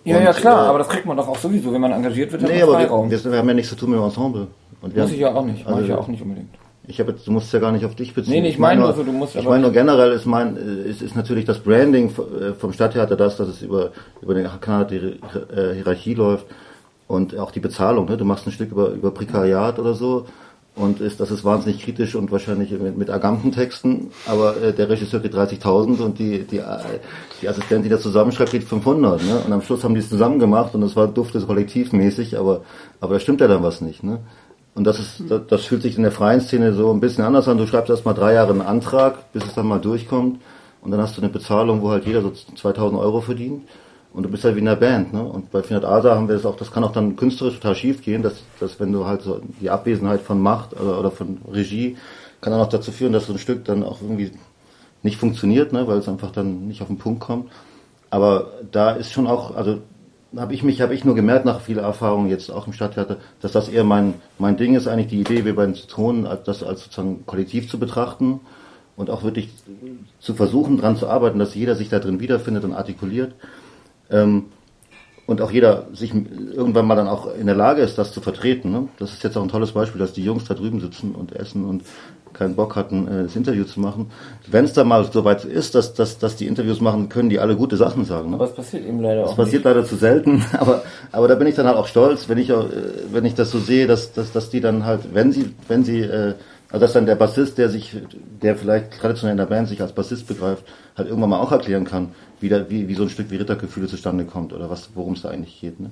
[0.06, 2.32] Ja, und, ja, klar, äh, aber das kriegt man doch auch sowieso, wenn man engagiert
[2.32, 3.12] wird, nee, aber Freiraum.
[3.12, 4.48] Wir, wir, haben ja nichts zu tun mit dem Ensemble.
[4.82, 6.50] Und Muss haben, ich ja auch nicht, also, ich ja auch nicht unbedingt.
[6.88, 8.34] Ich habe du musst ja gar nicht auf dich beziehen.
[8.34, 11.04] Nee, nee ich meine nur, so, du musst Ich meine nur generell ist mein ist,
[11.04, 14.96] ist natürlich das Branding äh, vom Stadttheater das, dass es über über den Kanal die
[14.96, 16.48] äh, Hierarchie läuft
[17.08, 18.06] und auch die Bezahlung.
[18.08, 18.18] Ne?
[18.18, 20.26] Du machst ein Stück über über Prekariat oder so
[20.76, 25.20] und ist das ist wahnsinnig kritisch und wahrscheinlich mit, mit Agantentexten, aber äh, der Regisseur
[25.20, 26.62] kriegt 30.000 und die die
[27.42, 29.22] die Assistentin, die das zusammenschreibt, kriegt 500.
[29.24, 29.42] Ne?
[29.46, 32.62] Und am Schluss haben die es zusammen gemacht und es war dufte kollektivmäßig, aber
[33.00, 34.02] aber da stimmt ja dann was nicht.
[34.02, 34.22] Ne?
[34.76, 37.48] Und das ist, das, das fühlt sich in der freien Szene so ein bisschen anders
[37.48, 37.58] an.
[37.58, 40.40] Du schreibst erst mal drei Jahre einen Antrag, bis es dann mal durchkommt.
[40.82, 43.64] Und dann hast du eine Bezahlung, wo halt jeder so 2000 Euro verdient.
[44.14, 45.22] Und du bist halt wie in der Band, ne?
[45.22, 48.02] Und bei Finat Asa haben wir das auch, das kann auch dann künstlerisch total schief
[48.02, 51.96] gehen, dass, dass wenn du halt so die Abwesenheit von Macht oder, oder von Regie
[52.42, 54.32] kann dann auch dazu führen, dass so ein Stück dann auch irgendwie
[55.04, 55.88] nicht funktioniert, ne?
[55.88, 57.52] Weil es einfach dann nicht auf den Punkt kommt.
[58.10, 59.80] Aber da ist schon auch, also
[60.36, 63.52] habe ich mich, habe ich nur gemerkt nach vieler Erfahrung jetzt auch im Stadttheater, dass
[63.52, 66.84] das eher mein, mein Ding ist, eigentlich die Idee, wie bei den Zitronen, das als
[66.84, 68.40] sozusagen kollektiv zu betrachten
[68.96, 69.50] und auch wirklich
[70.20, 73.34] zu versuchen, dran zu arbeiten, dass jeder sich da drin wiederfindet und artikuliert.
[74.12, 74.46] Ähm,
[75.26, 78.72] und auch jeder sich irgendwann mal dann auch in der Lage ist, das zu vertreten.
[78.72, 78.88] Ne?
[78.98, 81.66] Das ist jetzt auch ein tolles Beispiel, dass die Jungs da drüben sitzen und essen
[81.66, 81.84] und
[82.34, 84.12] keinen Bock hatten, äh, das Interview zu machen.
[84.48, 87.40] Wenn es da mal so weit ist, dass, dass, dass die Interviews machen, können die
[87.40, 88.30] alle gute Sachen sagen.
[88.30, 88.36] Ne?
[88.36, 89.36] Aber es passiert eben leider das auch.
[89.36, 89.76] Das passiert nicht.
[89.76, 92.56] leider zu selten, aber, aber da bin ich dann halt auch stolz, wenn ich, äh,
[93.12, 96.02] wenn ich das so sehe, dass, dass, dass die dann halt, wenn sie, wenn sie,
[96.02, 96.34] äh,
[96.72, 97.98] also dass dann der Bassist, der sich,
[98.42, 100.64] der vielleicht traditionell in der Band sich als Bassist begreift,
[100.96, 103.88] halt irgendwann mal auch erklären kann, wie, da, wie, wie so ein Stück wie Rittergefühle
[103.88, 105.80] zustande kommt oder was, worum es da eigentlich geht.
[105.80, 105.90] Ne?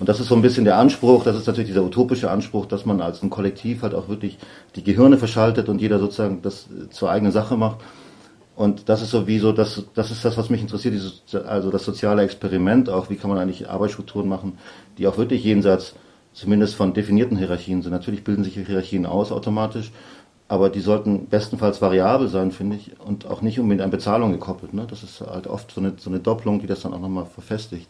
[0.00, 2.86] Und das ist so ein bisschen der Anspruch, das ist natürlich dieser utopische Anspruch, dass
[2.86, 4.38] man als ein Kollektiv halt auch wirklich
[4.74, 7.76] die Gehirne verschaltet und jeder sozusagen das zur eigenen Sache macht.
[8.56, 11.70] Und das ist so wie so, das, das ist das, was mich interessiert, dieses, also
[11.70, 14.58] das soziale Experiment auch, wie kann man eigentlich Arbeitsstrukturen machen,
[14.96, 15.94] die auch wirklich jenseits
[16.32, 17.92] zumindest von definierten Hierarchien sind.
[17.92, 19.92] Natürlich bilden sich Hierarchien aus automatisch,
[20.48, 24.72] aber die sollten bestenfalls variabel sein, finde ich, und auch nicht unbedingt an Bezahlung gekoppelt.
[24.72, 24.86] Ne?
[24.88, 27.88] Das ist halt oft so eine, so eine Doppelung, die das dann auch nochmal verfestigt.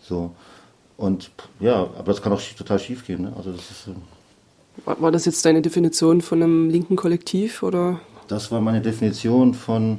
[0.00, 0.32] So.
[0.96, 1.30] Und
[1.60, 3.22] ja, aber das kann auch total schief gehen.
[3.22, 3.32] Ne?
[3.36, 3.92] Also das ist, äh
[4.84, 8.00] war, war das jetzt deine Definition von einem linken Kollektiv oder?
[8.28, 9.98] Das war meine Definition von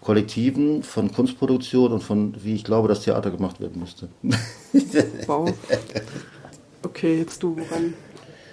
[0.00, 4.08] Kollektiven, von Kunstproduktion und von wie ich glaube, dass Theater gemacht werden müsste.
[5.26, 5.52] Wow.
[6.82, 7.94] Okay, jetzt du, woran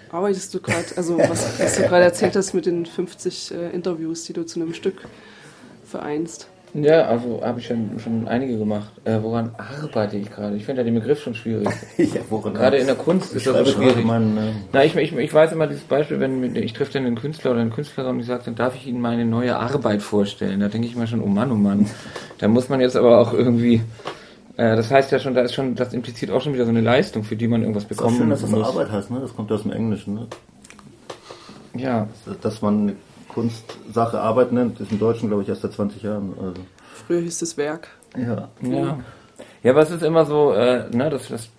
[0.10, 0.86] arbeitest du gerade?
[0.96, 4.60] Also was, was du gerade erzählt hast mit den 50 äh, Interviews, die du zu
[4.60, 5.08] einem Stück
[5.86, 6.48] vereinst.
[6.76, 8.92] Ja, also habe ich schon, schon einige gemacht.
[9.06, 10.58] Äh, woran arbeite ich gerade?
[10.58, 11.70] Ich finde ja den Begriff schon schwierig.
[11.98, 14.04] ja, woran gerade in der Kunst ist das so schwierig.
[14.04, 17.16] Meinen, äh Na, ich, ich, ich weiß immer dieses Beispiel, wenn ich treffe dann einen
[17.16, 20.60] Künstler oder einen Künstlerin und die sagt, dann darf ich Ihnen meine neue Arbeit vorstellen.
[20.60, 21.90] Da denke ich mir schon, oh Mann, oh Mann.
[22.40, 23.82] Da muss man jetzt aber auch irgendwie
[24.58, 26.82] äh, das heißt ja schon, da ist schon, das impliziert auch schon wieder so eine
[26.82, 28.14] Leistung, für die man irgendwas bekommt.
[28.14, 28.68] ist schön, dass das muss.
[28.68, 29.20] Arbeit heißt, ne?
[29.22, 30.28] Das kommt aus dem Englischen, ne?
[31.76, 32.08] Ja.
[32.42, 32.94] Dass man
[33.36, 36.34] Kunstsache Arbeit nennt, ist im Deutschen, glaube ich, erst seit 20 Jahren.
[36.42, 36.62] Also.
[37.06, 37.90] Früher hieß es Werk.
[38.18, 38.48] Ja.
[38.62, 38.98] Ja,
[39.62, 41.50] ja aber es ist immer so, äh, ne, das, das,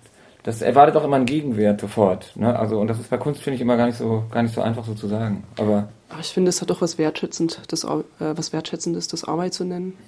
[0.43, 2.33] das erwartet auch immer einen Gegenwert sofort.
[2.35, 2.59] Ne?
[2.59, 4.63] Also, und das ist bei Kunst, finde ich, immer gar nicht so, gar nicht so
[4.63, 5.45] einfach so zu sagen.
[5.59, 9.53] Aber, aber ich finde, es hat doch was Wertschätzend, das, äh, was Wertschätzendes, das Arbeit
[9.53, 9.99] zu nennen.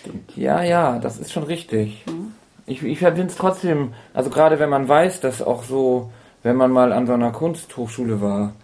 [0.00, 0.36] Stimmt.
[0.36, 2.02] Ja, ja, das ist schon richtig.
[2.06, 2.32] Mhm.
[2.64, 6.10] Ich, ich finde es trotzdem, also gerade wenn man weiß, dass auch so,
[6.42, 8.54] wenn man mal an so einer Kunsthochschule war,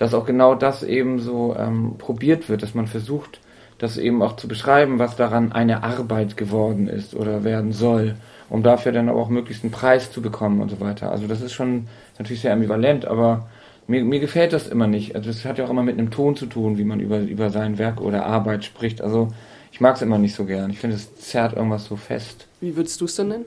[0.00, 3.38] dass auch genau das eben so ähm, probiert wird, dass man versucht,
[3.76, 8.14] das eben auch zu beschreiben, was daran eine Arbeit geworden ist oder werden soll,
[8.48, 11.12] um dafür dann auch möglichst einen Preis zu bekommen und so weiter.
[11.12, 11.86] Also das ist schon
[12.18, 13.50] natürlich sehr ambivalent, aber
[13.88, 15.16] mir, mir gefällt das immer nicht.
[15.16, 17.50] Also das hat ja auch immer mit einem Ton zu tun, wie man über, über
[17.50, 19.02] sein Werk oder Arbeit spricht.
[19.02, 19.28] Also
[19.70, 20.70] ich mag es immer nicht so gern.
[20.70, 22.46] Ich finde, es zerrt irgendwas so fest.
[22.62, 23.44] Wie würdest du es denn nennen?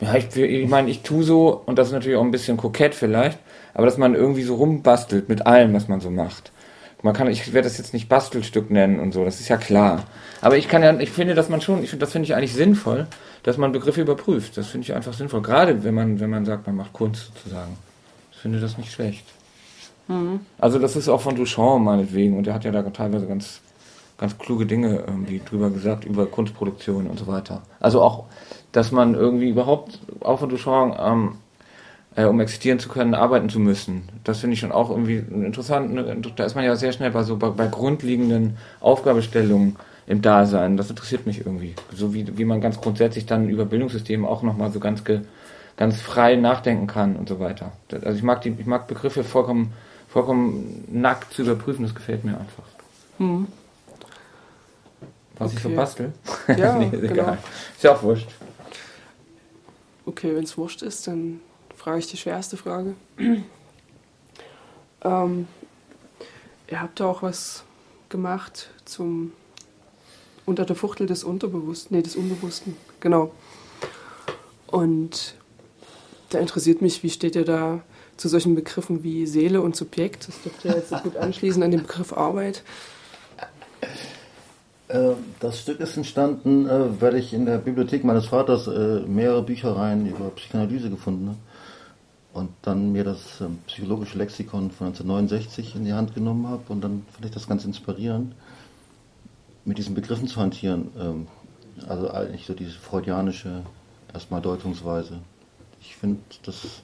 [0.00, 2.94] Ja, ich, ich meine, ich tue so, und das ist natürlich auch ein bisschen kokett
[2.94, 3.38] vielleicht,
[3.76, 6.50] aber dass man irgendwie so rumbastelt mit allem, was man so macht.
[7.02, 10.04] Man kann, ich werde das jetzt nicht Bastelstück nennen und so, das ist ja klar.
[10.40, 12.54] Aber ich kann ja, ich finde, dass man schon, ich finde, das finde ich eigentlich
[12.54, 13.06] sinnvoll,
[13.42, 14.56] dass man Begriffe überprüft.
[14.56, 15.42] Das finde ich einfach sinnvoll.
[15.42, 17.76] Gerade wenn man, wenn man sagt, man macht Kunst sozusagen.
[18.32, 19.26] Ich finde das nicht schlecht.
[20.08, 20.40] Mhm.
[20.58, 23.60] Also das ist auch von Duchamp meinetwegen und der hat ja da teilweise ganz,
[24.16, 27.60] ganz kluge Dinge irgendwie drüber gesagt, über Kunstproduktion und so weiter.
[27.78, 28.24] Also auch,
[28.72, 31.34] dass man irgendwie überhaupt, auch von Duchamp, ähm,
[32.16, 34.08] äh, um existieren zu können, arbeiten zu müssen.
[34.24, 35.92] Das finde ich schon auch irgendwie interessant.
[35.92, 36.16] Ne?
[36.34, 39.76] Da ist man ja sehr schnell bei so bei, bei grundlegenden Aufgabestellungen
[40.06, 40.76] im Dasein.
[40.76, 41.74] Das interessiert mich irgendwie.
[41.94, 45.20] So wie, wie man ganz grundsätzlich dann über Bildungssysteme auch nochmal so ganz ge,
[45.76, 47.72] ganz frei nachdenken kann und so weiter.
[47.92, 49.74] Also ich mag die, ich mag Begriffe vollkommen,
[50.08, 52.64] vollkommen nackt zu überprüfen, das gefällt mir einfach.
[53.18, 53.46] Hm.
[55.38, 55.56] Was okay.
[55.56, 56.12] ich so bastel?
[56.56, 57.12] Ja, nee, ist genau.
[57.12, 57.38] egal.
[57.74, 58.28] Ist ja auch wurscht.
[60.06, 61.40] Okay, wenn es wurscht ist, dann
[61.86, 62.96] frage ich die schwerste Frage.
[65.04, 65.46] ähm,
[66.68, 67.62] ihr habt da auch was
[68.08, 69.30] gemacht zum
[70.46, 73.30] unter der Fuchtel des Unterbewussten, nee, des Unbewussten, genau.
[74.66, 75.36] Und
[76.30, 77.82] da interessiert mich, wie steht ihr da
[78.16, 80.26] zu solchen Begriffen wie Seele und Subjekt?
[80.26, 82.64] Das dürfte ja jetzt gut anschließen an den Begriff Arbeit.
[84.88, 89.44] Äh, das Stück ist entstanden, äh, weil ich in der Bibliothek meines Vaters äh, mehrere
[89.44, 91.38] Büchereien über Psychoanalyse gefunden habe.
[92.36, 96.64] Und dann mir das ähm, psychologische Lexikon von 1969 in die Hand genommen habe.
[96.68, 98.34] Und dann fand ich das ganz inspirierend,
[99.64, 100.90] mit diesen Begriffen zu hantieren.
[101.00, 101.28] Ähm,
[101.88, 103.62] also eigentlich so diese freudianische
[104.12, 105.20] erstmal Deutungsweise.
[105.80, 106.82] Ich finde, das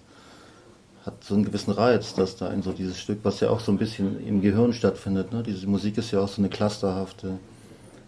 [1.05, 3.73] hat so einen gewissen Reiz, dass da in so dieses Stück, was ja auch so
[3.73, 5.35] ein bisschen im Gehirn stattfindet.
[5.35, 5.43] Ne?
[5.43, 7.39] Diese Musik ist ja auch so eine clusterhafte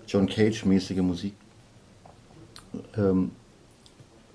[0.08, 1.34] John Cage-mäßige Musik.
[2.96, 3.32] Ähm,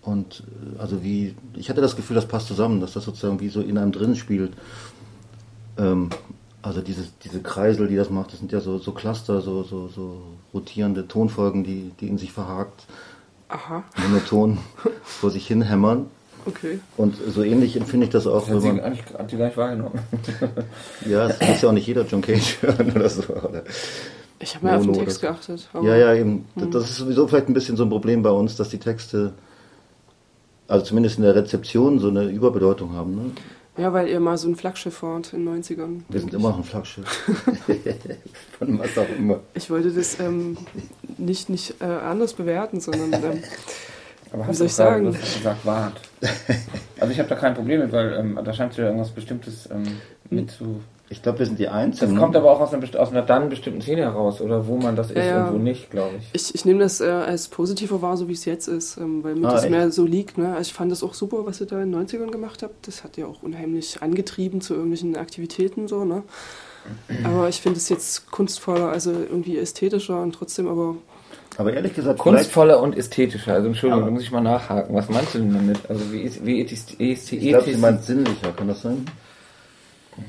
[0.10, 0.44] und
[0.76, 3.62] äh, also wie, ich hatte das Gefühl, das passt zusammen, dass das sozusagen wie so
[3.62, 4.54] in einem drin spielt.
[5.78, 6.10] Ähm,
[6.62, 9.88] also dieses, diese Kreisel, die das macht, das sind ja so, so Cluster, so, so,
[9.88, 10.22] so
[10.54, 12.86] rotierende Tonfolgen, die, die in sich verhakt,
[13.48, 13.84] Aha.
[13.98, 14.58] monoton
[15.04, 16.08] vor sich hin hämmern.
[16.46, 16.80] Okay.
[16.98, 18.46] Und so ähnlich empfinde ich das auch.
[18.46, 20.00] Das hat, sie, man, hat sie gar nicht wahrgenommen.
[21.06, 23.24] ja, es muss ja auch nicht jeder John Cage hören oder so.
[23.34, 23.64] Oder
[24.40, 25.70] ich habe mal auf den Text geachtet.
[25.74, 26.46] Ja, ja, eben.
[26.56, 26.72] Hm.
[26.72, 29.34] Das ist sowieso vielleicht ein bisschen so ein Problem bei uns, dass die Texte,
[30.70, 33.16] also zumindest in der Rezeption, so eine Überbedeutung haben.
[33.16, 33.32] Ne?
[33.78, 36.02] Ja, weil ihr mal so ein Flaggschiff wart in den 90ern.
[36.10, 36.40] Wir sind ich.
[36.40, 37.06] immer noch ein Flaggschiff.
[38.60, 39.40] Von was auch immer.
[39.54, 40.58] Ich wollte das ähm,
[41.18, 43.14] nicht, nicht äh, anders bewerten, sondern.
[43.14, 43.44] Ähm,
[44.32, 45.06] Aber wie soll ich sagen?
[45.06, 46.02] Du hast gesagt, wart.
[47.00, 49.84] Also ich habe da kein Problem mit, weil ähm, da scheint ja irgendwas Bestimmtes ähm,
[50.30, 52.14] mit zu ich glaube, wir sind die Einzigen.
[52.14, 54.96] Das kommt aber auch aus einer, aus einer dann bestimmten Szene heraus, oder wo man
[54.96, 56.30] das ist ja, und wo nicht, glaube ich.
[56.34, 59.36] Ich, ich nehme das äh, als positiver wahr, so wie es jetzt ist, ähm, weil
[59.36, 59.72] mir ah, das echt?
[59.72, 60.38] mehr so liegt.
[60.38, 60.50] Ne?
[60.50, 62.88] Also ich fand das auch super, was ihr da in den 90ern gemacht habt.
[62.88, 65.88] Das hat ja auch unheimlich angetrieben zu irgendwelchen Aktivitäten.
[65.88, 66.06] so.
[66.06, 66.22] Ne?
[67.24, 70.96] Aber ich finde es jetzt kunstvoller, also irgendwie ästhetischer und trotzdem aber
[71.58, 72.20] aber ehrlich gesagt.
[72.20, 73.54] Kunstvoller und ästhetischer.
[73.54, 74.96] Also Entschuldigung, da muss ich mal nachhaken.
[74.96, 75.80] Was meinst du denn damit?
[75.90, 79.06] Also wie, wie ethisch, Ich glaube, sie meint sinnlicher, kann das sein?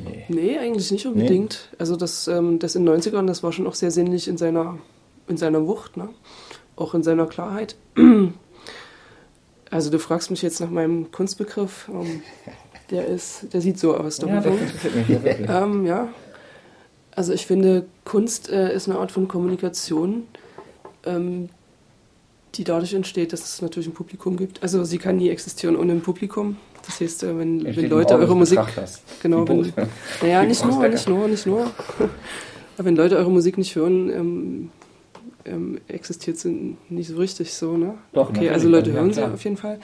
[0.05, 0.25] Nee.
[0.29, 1.69] nee, eigentlich nicht unbedingt.
[1.73, 1.77] Nee.
[1.79, 4.79] Also das, ähm, das in den 90ern, das war schon auch sehr sinnlich in seiner,
[5.27, 6.09] in seiner Wucht, ne?
[6.77, 7.77] auch in seiner Klarheit.
[9.71, 11.89] Also du fragst mich jetzt nach meinem Kunstbegriff.
[11.93, 12.23] Ähm,
[12.91, 14.19] der ist, der sieht so aus.
[14.19, 14.43] Ja,
[15.63, 16.09] ähm, ja.
[17.15, 20.27] Also ich finde, Kunst äh, ist eine Art von Kommunikation,
[21.05, 21.51] ähm,
[22.57, 24.63] die dadurch entsteht, dass es natürlich ein Publikum gibt.
[24.63, 26.57] Also sie kann nie existieren ohne ein Publikum.
[26.91, 28.59] Das heißt, wenn, wenn Leute eure Musik.
[29.23, 29.73] Genau, wenn,
[30.23, 31.71] naja, nicht nur, nicht nur, nicht nur.
[32.77, 34.71] Aber wenn Leute eure Musik nicht hören, ähm,
[35.45, 37.95] ähm, existiert sie nicht so richtig so, ne?
[38.13, 39.79] Doch, okay, also Leute hören sie auf jeden Fall.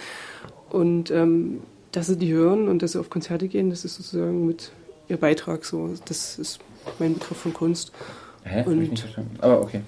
[0.71, 1.61] Und ähm,
[1.93, 4.73] dass sie die hören und dass sie auf Konzerte gehen, das ist sozusagen mit
[5.09, 5.91] ihr Beitrag so.
[6.07, 6.59] Das ist
[6.99, 7.93] mein Begriff von Kunst.
[8.43, 8.65] Hä?
[8.67, 9.37] Und, ich nicht verstanden.
[9.41, 9.83] Aber okay.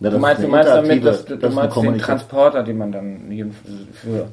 [0.00, 3.20] Ja, du meinst, du meinst damit, dass, du meinst den Transporter, den man dann
[3.92, 4.28] für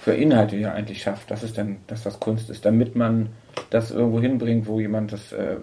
[0.00, 1.30] für Inhalte ja eigentlich schafft.
[1.30, 3.28] Das ist dann das, was Kunst ist, damit man
[3.68, 5.56] das irgendwo hinbringt, wo jemand das äh,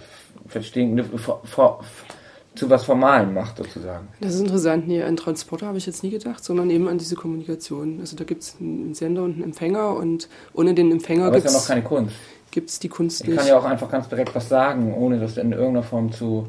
[0.48, 1.84] verstehen, ne, vor, vor,
[2.54, 4.08] zu was Formalen macht sozusagen.
[4.22, 4.88] Das ist interessant.
[4.88, 8.00] Nee, an Transporter habe ich jetzt nie gedacht, sondern eben an diese Kommunikation.
[8.00, 11.54] Also da gibt es einen Sender und einen Empfänger und ohne den Empfänger gibt es
[11.54, 12.16] ja noch keine Kunst.
[12.52, 13.36] Gibt es die Kunst ich nicht.
[13.36, 16.48] Ich kann ja auch einfach ganz direkt was sagen, ohne das in irgendeiner Form zu,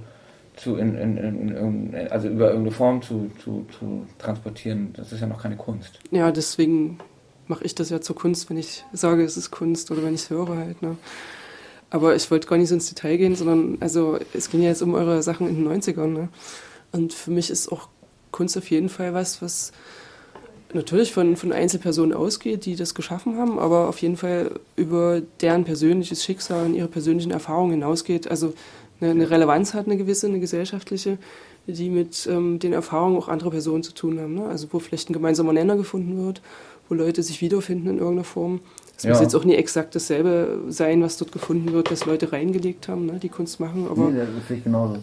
[0.57, 4.93] zu in, in, in, also über irgendeine Form zu, zu, zu transportieren.
[4.95, 5.99] Das ist ja noch keine Kunst.
[6.11, 6.99] Ja, deswegen
[7.49, 10.23] mache ich das ja zur Kunst, wenn ich sage, es ist Kunst oder wenn ich
[10.23, 10.83] es höre halt.
[10.83, 10.97] Ne?
[11.91, 14.83] Aber ich wollte gar nicht so ins Detail gehen, sondern also es ging ja jetzt
[14.83, 16.09] um eure Sachen in den 90ern.
[16.09, 16.29] Ne?
[16.93, 17.89] Und für mich ist auch
[18.31, 19.73] Kunst auf jeden Fall was, was
[20.75, 25.65] natürlich von, von Einzelpersonen ausgeht, die das geschaffen haben, aber auf jeden Fall über deren
[25.65, 28.31] persönliches Schicksal und ihre persönlichen Erfahrungen hinausgeht.
[28.31, 28.53] Also
[29.01, 31.17] eine, eine Relevanz hat, eine gewisse, eine gesellschaftliche,
[31.67, 34.35] die mit ähm, den Erfahrungen auch anderer Personen zu tun haben.
[34.35, 34.47] Ne?
[34.47, 36.43] Also wo vielleicht ein gemeinsamer Nenner gefunden wird
[36.89, 38.61] wo Leute sich wiederfinden in irgendeiner Form.
[38.97, 39.11] Es ja.
[39.11, 43.07] muss jetzt auch nie exakt dasselbe sein, was dort gefunden wird, dass Leute reingelegt haben,
[43.07, 44.19] ne, die Kunst machen, aber nee,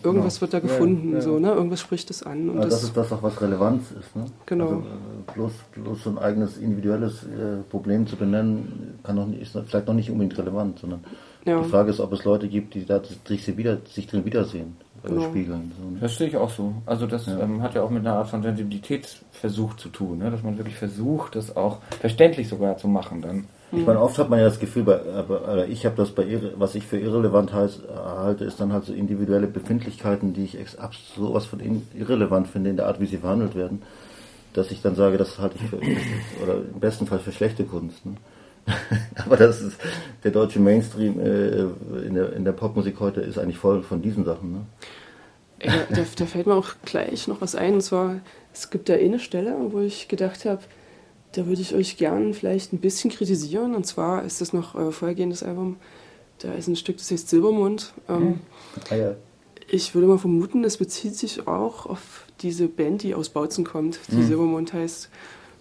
[0.04, 0.42] irgendwas genau.
[0.42, 1.22] wird da gefunden, ja, ja.
[1.22, 1.54] so, ne?
[1.54, 2.50] irgendwas spricht es an.
[2.50, 4.14] Und das, das, ist das auch, was Relevanz ist.
[4.14, 4.26] Ne?
[4.48, 4.66] Genau.
[4.66, 9.44] Also, äh, bloß, bloß so ein eigenes individuelles äh, Problem zu benennen, kann noch nicht,
[9.44, 11.00] ist vielleicht noch nicht unbedingt relevant, sondern
[11.46, 14.76] die Frage ist, ob es Leute gibt, die da sich, wieder, sich drin wiedersehen.
[15.06, 15.22] Äh, genau.
[15.30, 15.72] spiegeln.
[15.80, 15.98] So, ne?
[16.00, 16.74] Das sehe ich auch so.
[16.86, 17.40] Also das ja.
[17.40, 20.32] ähm, hat ja auch mit einer Art von Sensibilitätsversuch zu tun, ne?
[20.32, 23.46] dass man wirklich versucht, das auch verständlich sogar zu machen dann.
[23.72, 26.76] Ich meine, oft hat man ja das Gefühl, bei, oder ich habe das bei, was
[26.76, 30.58] ich für irrelevant heiß, halte, ist dann halt so individuelle Befindlichkeiten, die ich
[31.16, 31.60] sowas von
[31.94, 33.82] irrelevant finde in der Art, wie sie verhandelt werden,
[34.54, 35.78] dass ich dann sage, das halte ich für,
[36.44, 38.06] oder im besten Fall für schlechte Kunst.
[38.06, 38.14] Ne?
[39.16, 39.78] Aber das ist,
[40.24, 44.26] der deutsche Mainstream äh, in, der, in der Popmusik heute ist eigentlich voll von diesen
[44.26, 44.54] Sachen.
[44.54, 44.62] Ne?
[45.64, 47.76] Ja, da, da, fällt mir auch gleich noch was ein.
[47.76, 48.20] Und zwar,
[48.54, 50.62] es gibt da eine Stelle, wo ich gedacht habe,
[51.34, 53.76] da würde ich euch gern vielleicht ein bisschen kritisieren.
[53.76, 55.78] Und zwar ist das noch äh, vorhergehendes Album.
[56.40, 57.94] Da ist ein Stück, das heißt Silbermond.
[58.10, 58.40] Ähm,
[58.90, 59.16] ah, ja.
[59.68, 64.00] Ich würde mal vermuten, das bezieht sich auch auf diese Band, die aus Bautzen kommt,
[64.10, 64.28] die mhm.
[64.28, 65.10] Silbermond heißt.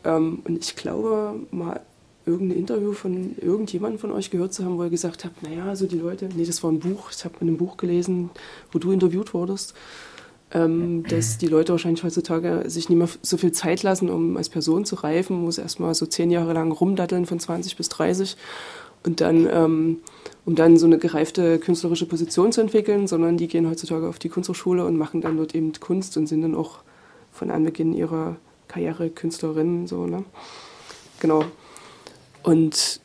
[0.04, 1.80] Ähm, und ich glaube, mal
[2.26, 5.86] irgendein Interview von irgendjemandem von euch gehört zu haben, wo ihr gesagt habt, naja, also
[5.86, 8.30] die Leute, nee, das war ein Buch, ich habe in einem Buch gelesen,
[8.72, 9.74] wo du interviewt wurdest,
[10.52, 14.48] ähm, dass die Leute wahrscheinlich heutzutage sich nicht mehr so viel Zeit lassen, um als
[14.48, 18.36] Person zu reifen, muss erstmal so zehn Jahre lang rumdatteln von 20 bis 30
[19.04, 19.98] und dann, ähm,
[20.46, 24.30] um dann so eine gereifte künstlerische Position zu entwickeln, sondern die gehen heutzutage auf die
[24.30, 26.78] Kunsthochschule und machen dann dort eben Kunst und sind dann auch
[27.32, 28.36] von Anbeginn ihrer
[28.68, 30.24] Karriere Künstlerinnen, so, ne?
[31.20, 31.44] Genau.
[32.44, 33.00] Und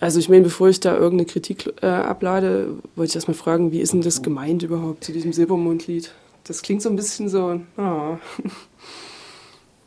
[0.00, 3.80] also ich meine, bevor ich da irgendeine Kritik äh, ablade, wollte ich erstmal fragen, wie
[3.80, 6.12] ist denn das gemeint überhaupt zu diesem Silbermondlied?
[6.44, 8.18] Das klingt so ein bisschen so, ah.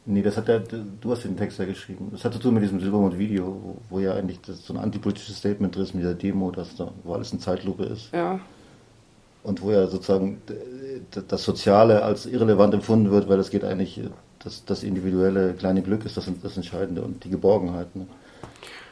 [0.04, 2.10] Nee, das hat der, du hast den Text ja geschrieben.
[2.12, 5.38] Das hat zu tun mit diesem Silbermond-Video, wo, wo, ja eigentlich das, so ein antipolitisches
[5.38, 8.12] Statement drin ist mit dieser Demo, dass da, wo alles in Zeitlupe ist.
[8.12, 8.40] Ja.
[9.44, 10.42] Und wo ja sozusagen
[11.28, 14.02] das Soziale als irrelevant empfunden wird, weil es geht eigentlich,
[14.40, 17.96] das, das individuelle kleine Glück ist das, das Entscheidende und die Geborgenheit.
[17.96, 18.08] Ne?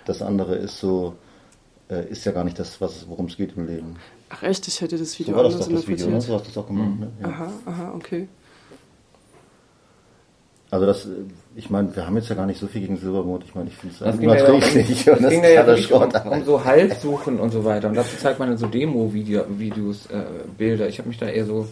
[0.05, 1.15] Das andere ist so,
[1.89, 3.95] äh, ist ja gar nicht das, worum es geht im Leben.
[4.29, 6.21] Ach echt, ich hätte das Video so war das doch das Video, ne?
[6.21, 6.99] So hast du das auch gemacht, mhm.
[6.99, 7.11] ne?
[7.21, 7.27] Ja.
[7.27, 8.27] Aha, aha, okay.
[10.71, 11.07] Also das,
[11.55, 13.43] ich meine, wir haben jetzt ja gar nicht so viel gegen Silbermond.
[13.43, 15.07] Ich meine, ich finde es das ging ja nicht.
[15.07, 17.89] Das, das ging ja, ja um, um, so Haltsuchen und so weiter.
[17.89, 20.23] Und dazu zeigt man so Demo-Videos, äh,
[20.57, 20.87] Bilder.
[20.87, 21.67] Ich habe mich da eher so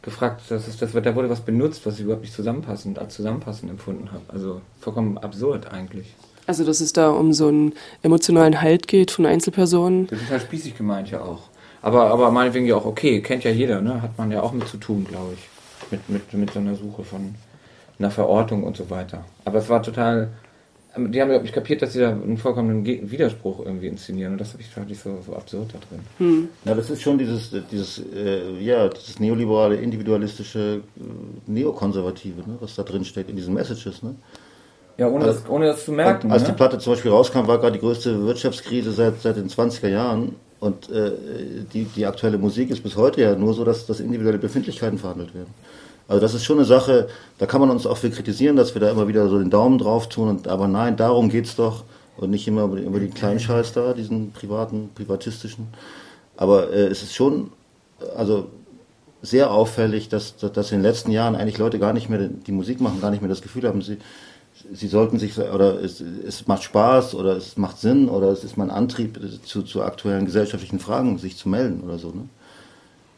[0.00, 3.68] gefragt, das ist, das, da wurde was benutzt, was ich überhaupt nicht zusammenpassend, als zusammenpassend
[3.68, 4.22] empfunden habe.
[4.28, 6.14] Also vollkommen absurd eigentlich.
[6.46, 7.72] Also, dass es da um so einen
[8.02, 10.06] emotionalen Halt geht von Einzelpersonen.
[10.06, 11.42] Das ist halt spießig gemeint ja auch.
[11.82, 14.02] Aber, aber meinetwegen ja auch okay, kennt ja jeder, ne?
[14.02, 15.90] Hat man ja auch mit zu tun, glaube ich.
[15.90, 17.34] Mit, mit, mit so einer Suche von
[17.98, 19.24] einer Verortung und so weiter.
[19.44, 20.28] Aber es war total.
[20.96, 24.32] Die haben, glaube ich, kapiert, dass sie da einen vollkommenen Widerspruch irgendwie inszenieren.
[24.32, 26.00] Und das habe ich tatsächlich so, so absurd da drin.
[26.16, 26.48] Hm.
[26.64, 31.00] Ja, das ist schon dieses, dieses, äh, ja, dieses neoliberale, individualistische, äh,
[31.46, 34.02] neokonservative, ne, was da drin steckt in diesen Messages.
[34.02, 34.14] Ne?
[34.98, 36.32] Ja, ohne, also, das, ohne das zu merken.
[36.32, 36.48] Als ne?
[36.48, 40.36] die Platte zum Beispiel rauskam, war gerade die größte Wirtschaftskrise seit, seit den 20er Jahren.
[40.58, 41.12] Und äh,
[41.72, 45.34] die, die aktuelle Musik ist bis heute ja nur so, dass, dass individuelle Befindlichkeiten verhandelt
[45.34, 45.52] werden.
[46.08, 48.80] Also das ist schon eine Sache, da kann man uns auch für kritisieren, dass wir
[48.80, 50.28] da immer wieder so den Daumen drauf tun.
[50.28, 51.84] Und, aber nein, darum geht's doch.
[52.16, 55.68] Und nicht immer über, über den kleinen Scheiß da, diesen privaten, privatistischen.
[56.38, 57.50] Aber äh, es ist schon,
[58.16, 58.48] also
[59.20, 62.80] sehr auffällig, dass, dass in den letzten Jahren eigentlich Leute gar nicht mehr die Musik
[62.80, 63.98] machen, gar nicht mehr das Gefühl haben, sie,
[64.72, 68.56] sie sollten sich, oder es, es macht Spaß oder es macht Sinn oder es ist
[68.56, 72.08] mein Antrieb zu, zu aktuellen gesellschaftlichen Fragen, sich zu melden oder so.
[72.08, 72.28] Ne?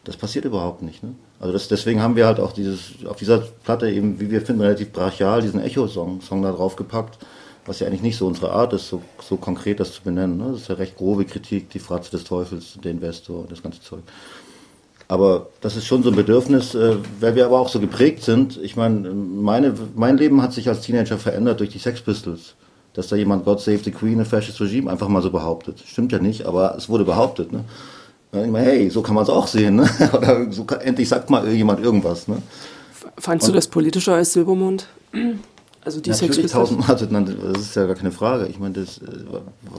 [0.05, 1.03] Das passiert überhaupt nicht.
[1.03, 1.15] Ne?
[1.41, 4.63] Also das, deswegen haben wir halt auch dieses, auf dieser Platte eben, wie wir finden,
[4.63, 7.19] relativ brachial diesen Echo-Song Song da drauf gepackt,
[7.67, 10.39] was ja eigentlich nicht so unsere Art ist, so, so konkret das zu benennen.
[10.39, 10.53] Ne?
[10.53, 14.03] Das ist ja recht grobe Kritik, die Fratze des Teufels, der Investor, das ganze Zeug.
[15.09, 18.61] Aber das ist schon so ein Bedürfnis, äh, weil wir aber auch so geprägt sind.
[18.63, 22.55] Ich meine, meine, mein Leben hat sich als Teenager verändert durch die Sex Pistols.
[22.93, 25.83] Dass da jemand God Save the Queen, ein Fascist Regime, einfach mal so behauptet.
[25.87, 27.53] Stimmt ja nicht, aber es wurde behauptet.
[27.53, 27.65] Ne?
[28.33, 29.77] Ich meine, hey, so kann man es auch sehen.
[29.77, 29.89] Ne?
[30.13, 32.29] Oder so kann, endlich sagt mal jemand irgendwas.
[32.29, 32.43] Ne?
[33.17, 34.87] Fandst Und, du das politischer als Silbermond?
[35.89, 38.47] Also die Natürlich tausendmal, also, das ist ja gar keine Frage.
[38.49, 39.07] Ich meine, das, äh,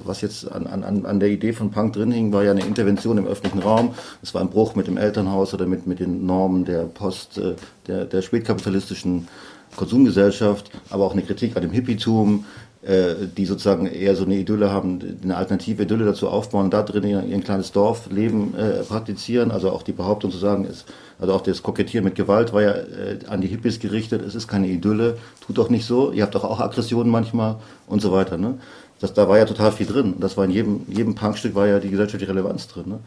[0.05, 3.19] was jetzt an, an, an der Idee von Punk drin hing, war ja eine Intervention
[3.19, 3.93] im öffentlichen Raum.
[4.23, 7.53] Es war ein Bruch mit dem Elternhaus oder mit, mit den Normen der Post, äh,
[7.85, 9.27] der, der spätkapitalistischen
[9.75, 12.43] Konsumgesellschaft, aber auch eine Kritik an dem Hippietum,
[12.81, 17.23] die sozusagen eher so eine Idylle haben, eine alternative Idylle dazu aufbauen, da drin ihr,
[17.23, 19.51] ihr kleines Dorfleben äh, praktizieren.
[19.51, 20.85] Also auch die Behauptung zu sagen, ist,
[21.19, 24.47] also auch das Kokettieren mit Gewalt war ja äh, an die Hippies gerichtet, es ist
[24.47, 28.37] keine Idylle, tut doch nicht so, ihr habt doch auch Aggressionen manchmal und so weiter.
[28.37, 28.59] Ne?
[29.01, 30.15] Das, da war ja total viel drin.
[30.19, 32.85] Das war in jedem, jedem Punkstück war ja die gesellschaftliche Relevanz drin.
[32.87, 32.99] Ne?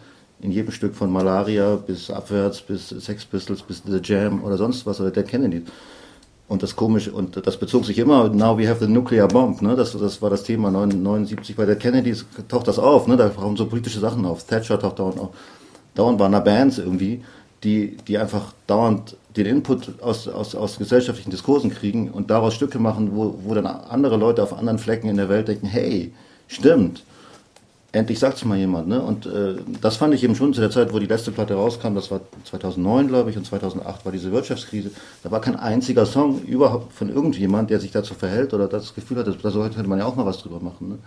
[0.42, 4.84] In jedem Stück von Malaria bis Abwärts, bis Sex Pistols, bis The Jam oder sonst
[4.84, 5.62] was oder Dead Kennedy.
[6.52, 9.74] Und das komische, und das bezog sich immer, now we have the nuclear bomb, ne?
[9.74, 12.14] Das, das war das Thema 79 bei der Kennedy
[12.46, 13.16] taucht das auf, ne?
[13.16, 14.44] Da kommen so politische Sachen auf.
[14.44, 15.30] Thatcher taucht dauernd auf.
[15.94, 17.24] Dauernd waren da Bands irgendwie,
[17.64, 22.78] die, die einfach dauernd den Input aus, aus, aus gesellschaftlichen Diskursen kriegen und daraus Stücke
[22.78, 26.12] machen, wo, wo dann andere Leute auf anderen Flecken in der Welt denken, hey,
[26.48, 27.02] stimmt,
[27.92, 28.88] endlich sagt es mal jemand.
[28.88, 29.00] Ne?
[29.00, 31.94] Und äh, das fand ich eben schon zu der Zeit, wo die letzte Platte rauskam,
[31.94, 34.90] das war 2009, glaube ich, und 2008 war diese Wirtschaftskrise.
[35.22, 39.18] Da war kein einziger Song überhaupt von irgendjemand, der sich dazu verhält oder das Gefühl
[39.18, 40.88] hat, da sollte man ja auch mal was drüber machen.
[40.88, 40.98] Ne?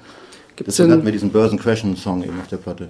[0.65, 2.87] Deswegen hatten wir diesen Börsencrashen-Song eben auf der Platte.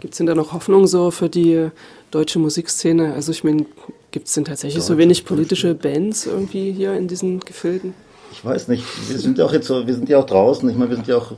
[0.00, 1.68] Gibt es denn da noch Hoffnung so für die
[2.10, 3.14] deutsche Musikszene?
[3.14, 3.66] Also ich meine,
[4.10, 5.74] gibt es denn tatsächlich so wenig politische.
[5.74, 7.94] Bands irgendwie hier in diesen Gefilden?
[8.32, 8.84] Ich weiß nicht.
[9.08, 10.68] Wir sind ja auch jetzt so, wir sind ja auch draußen.
[10.68, 11.32] Ich meine, wir sind ja auch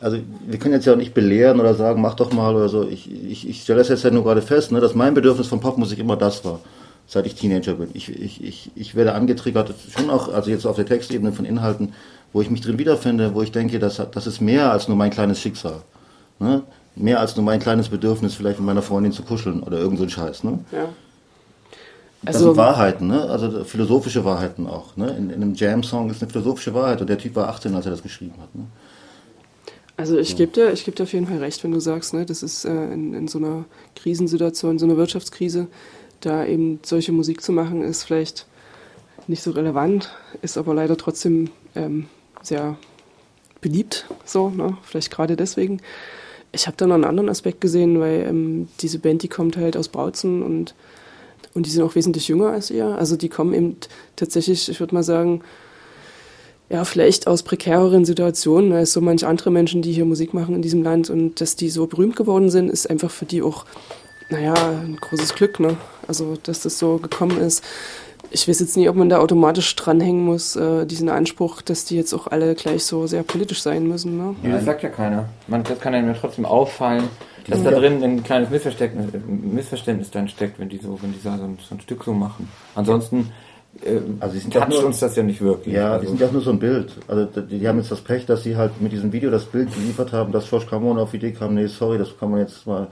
[0.00, 2.88] also wir können jetzt ja auch nicht belehren oder sagen, mach doch mal oder so.
[2.88, 5.60] Ich, ich, ich stelle das jetzt ja nur gerade fest, ne, dass mein Bedürfnis von
[5.60, 6.60] Popmusik immer das war,
[7.06, 7.90] seit ich Teenager bin.
[7.94, 11.92] Ich, ich, ich, ich werde angetriggert, schon auch, also jetzt auf der Textebene von Inhalten,
[12.32, 15.10] wo ich mich drin wiederfinde, wo ich denke, das, das ist mehr als nur mein
[15.10, 15.82] kleines Schicksal.
[16.38, 16.62] Ne?
[16.96, 20.04] Mehr als nur mein kleines Bedürfnis, vielleicht mit meiner Freundin zu kuscheln oder irgend so
[20.04, 20.44] ein Scheiß.
[20.44, 20.60] Ne?
[20.72, 20.88] Ja.
[22.22, 23.22] Das also, sind Wahrheiten, ne?
[23.22, 24.96] also philosophische Wahrheiten auch.
[24.96, 25.08] Ne?
[25.16, 27.92] In, in einem Jam-Song ist eine philosophische Wahrheit und der Typ war 18, als er
[27.92, 28.54] das geschrieben hat.
[28.54, 28.66] Ne?
[30.00, 32.42] Also ich gebe dir, geb dir auf jeden Fall recht, wenn du sagst, ne, das
[32.42, 35.66] ist äh, in, in so einer Krisensituation, so einer Wirtschaftskrise,
[36.20, 38.46] da eben solche Musik zu machen, ist vielleicht
[39.26, 42.06] nicht so relevant, ist aber leider trotzdem ähm,
[42.40, 42.78] sehr
[43.60, 44.78] beliebt, so, ne?
[44.84, 45.82] vielleicht gerade deswegen.
[46.50, 49.76] Ich habe da noch einen anderen Aspekt gesehen, weil ähm, diese Band, die kommt halt
[49.76, 50.74] aus Bautzen und,
[51.52, 52.86] und die sind auch wesentlich jünger als ihr.
[52.86, 53.76] Also die kommen eben
[54.16, 55.42] tatsächlich, ich würde mal sagen,
[56.70, 60.62] ja, vielleicht aus prekäreren Situationen als so manche andere Menschen, die hier Musik machen in
[60.62, 63.64] diesem Land und dass die so berühmt geworden sind, ist einfach für die auch,
[64.30, 65.76] naja, ein großes Glück, ne?
[66.06, 67.64] Also, dass das so gekommen ist.
[68.30, 71.96] Ich weiß jetzt nicht, ob man da automatisch dranhängen muss, äh, diesen Anspruch, dass die
[71.96, 74.36] jetzt auch alle gleich so sehr politisch sein müssen, ne?
[74.44, 75.28] Ja, das sagt ja keiner.
[75.48, 77.08] Man, das kann einem ja trotzdem auffallen,
[77.48, 77.72] dass ja.
[77.72, 81.58] da drin ein kleines Missverständnis, Missverständnis dann steckt, wenn die so, wenn die so ein,
[81.68, 82.48] so ein Stück so machen.
[82.76, 83.32] Ansonsten
[83.84, 85.74] äh, also sie sind toucht nur, uns das ja nicht wirklich.
[85.74, 86.02] Ja, also.
[86.02, 86.92] die sind ja nur so ein Bild.
[87.08, 89.72] Also die, die, haben jetzt das Pech, dass sie halt mit diesem Video das Bild
[89.74, 92.66] geliefert haben, dass Josh Camon auf die Idee kam, nee, sorry, das kann man jetzt
[92.66, 92.88] mal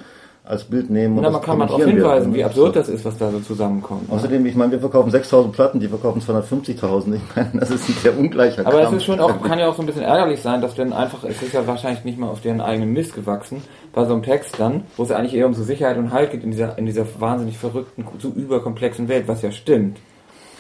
[0.49, 1.19] als Bild nehmen.
[1.19, 4.09] Und Na, man kann mal darauf hinweisen, wie absurd das ist, was da so zusammenkommt.
[4.09, 4.15] Ne?
[4.15, 7.15] Außerdem, ich meine, wir verkaufen 6000 Platten, die verkaufen 250.000.
[7.17, 9.75] Ich meine, das ist ein sehr ungleicher Aber es ist schon auch, kann ja auch
[9.75, 12.41] so ein bisschen ärgerlich sein, dass dann einfach, es ist ja wahrscheinlich nicht mal auf
[12.41, 13.63] deren eigenen Mist gewachsen,
[13.93, 16.43] bei so einem Text dann, wo es eigentlich eher um so Sicherheit und Halt geht
[16.43, 19.99] in dieser, in dieser wahnsinnig verrückten, so überkomplexen Welt, was ja stimmt.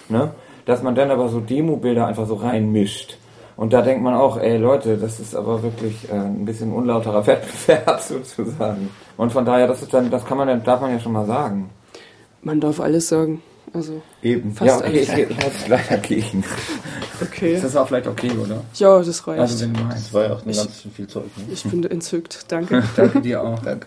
[0.09, 0.33] Ne?
[0.69, 3.17] dass man dann aber so Demo-Bilder einfach so reinmischt.
[3.57, 7.27] Und da denkt man auch, ey Leute, das ist aber wirklich äh, ein bisschen unlauterer
[7.27, 8.91] Wettbewerb sozusagen.
[9.17, 11.25] Und von daher, das ist dann, das kann man dann, darf man ja schon mal
[11.25, 11.71] sagen.
[12.43, 13.43] Man darf alles sagen.
[13.73, 14.53] Also Eben.
[14.53, 15.09] Fast ja, okay, alles.
[15.09, 16.45] ich, ich muss leider gehen.
[17.23, 17.55] Okay.
[17.55, 18.63] Ist das auch vielleicht okay, oder?
[18.75, 19.41] Ja, das reicht.
[19.41, 20.07] Also, wenn du meinst.
[20.07, 21.25] Das war ja auch ein ganz viel Zeug.
[21.37, 21.45] Ne?
[21.51, 22.45] Ich bin entzückt.
[22.49, 22.83] Danke.
[22.95, 23.59] Danke dir auch.
[23.65, 23.87] Danke.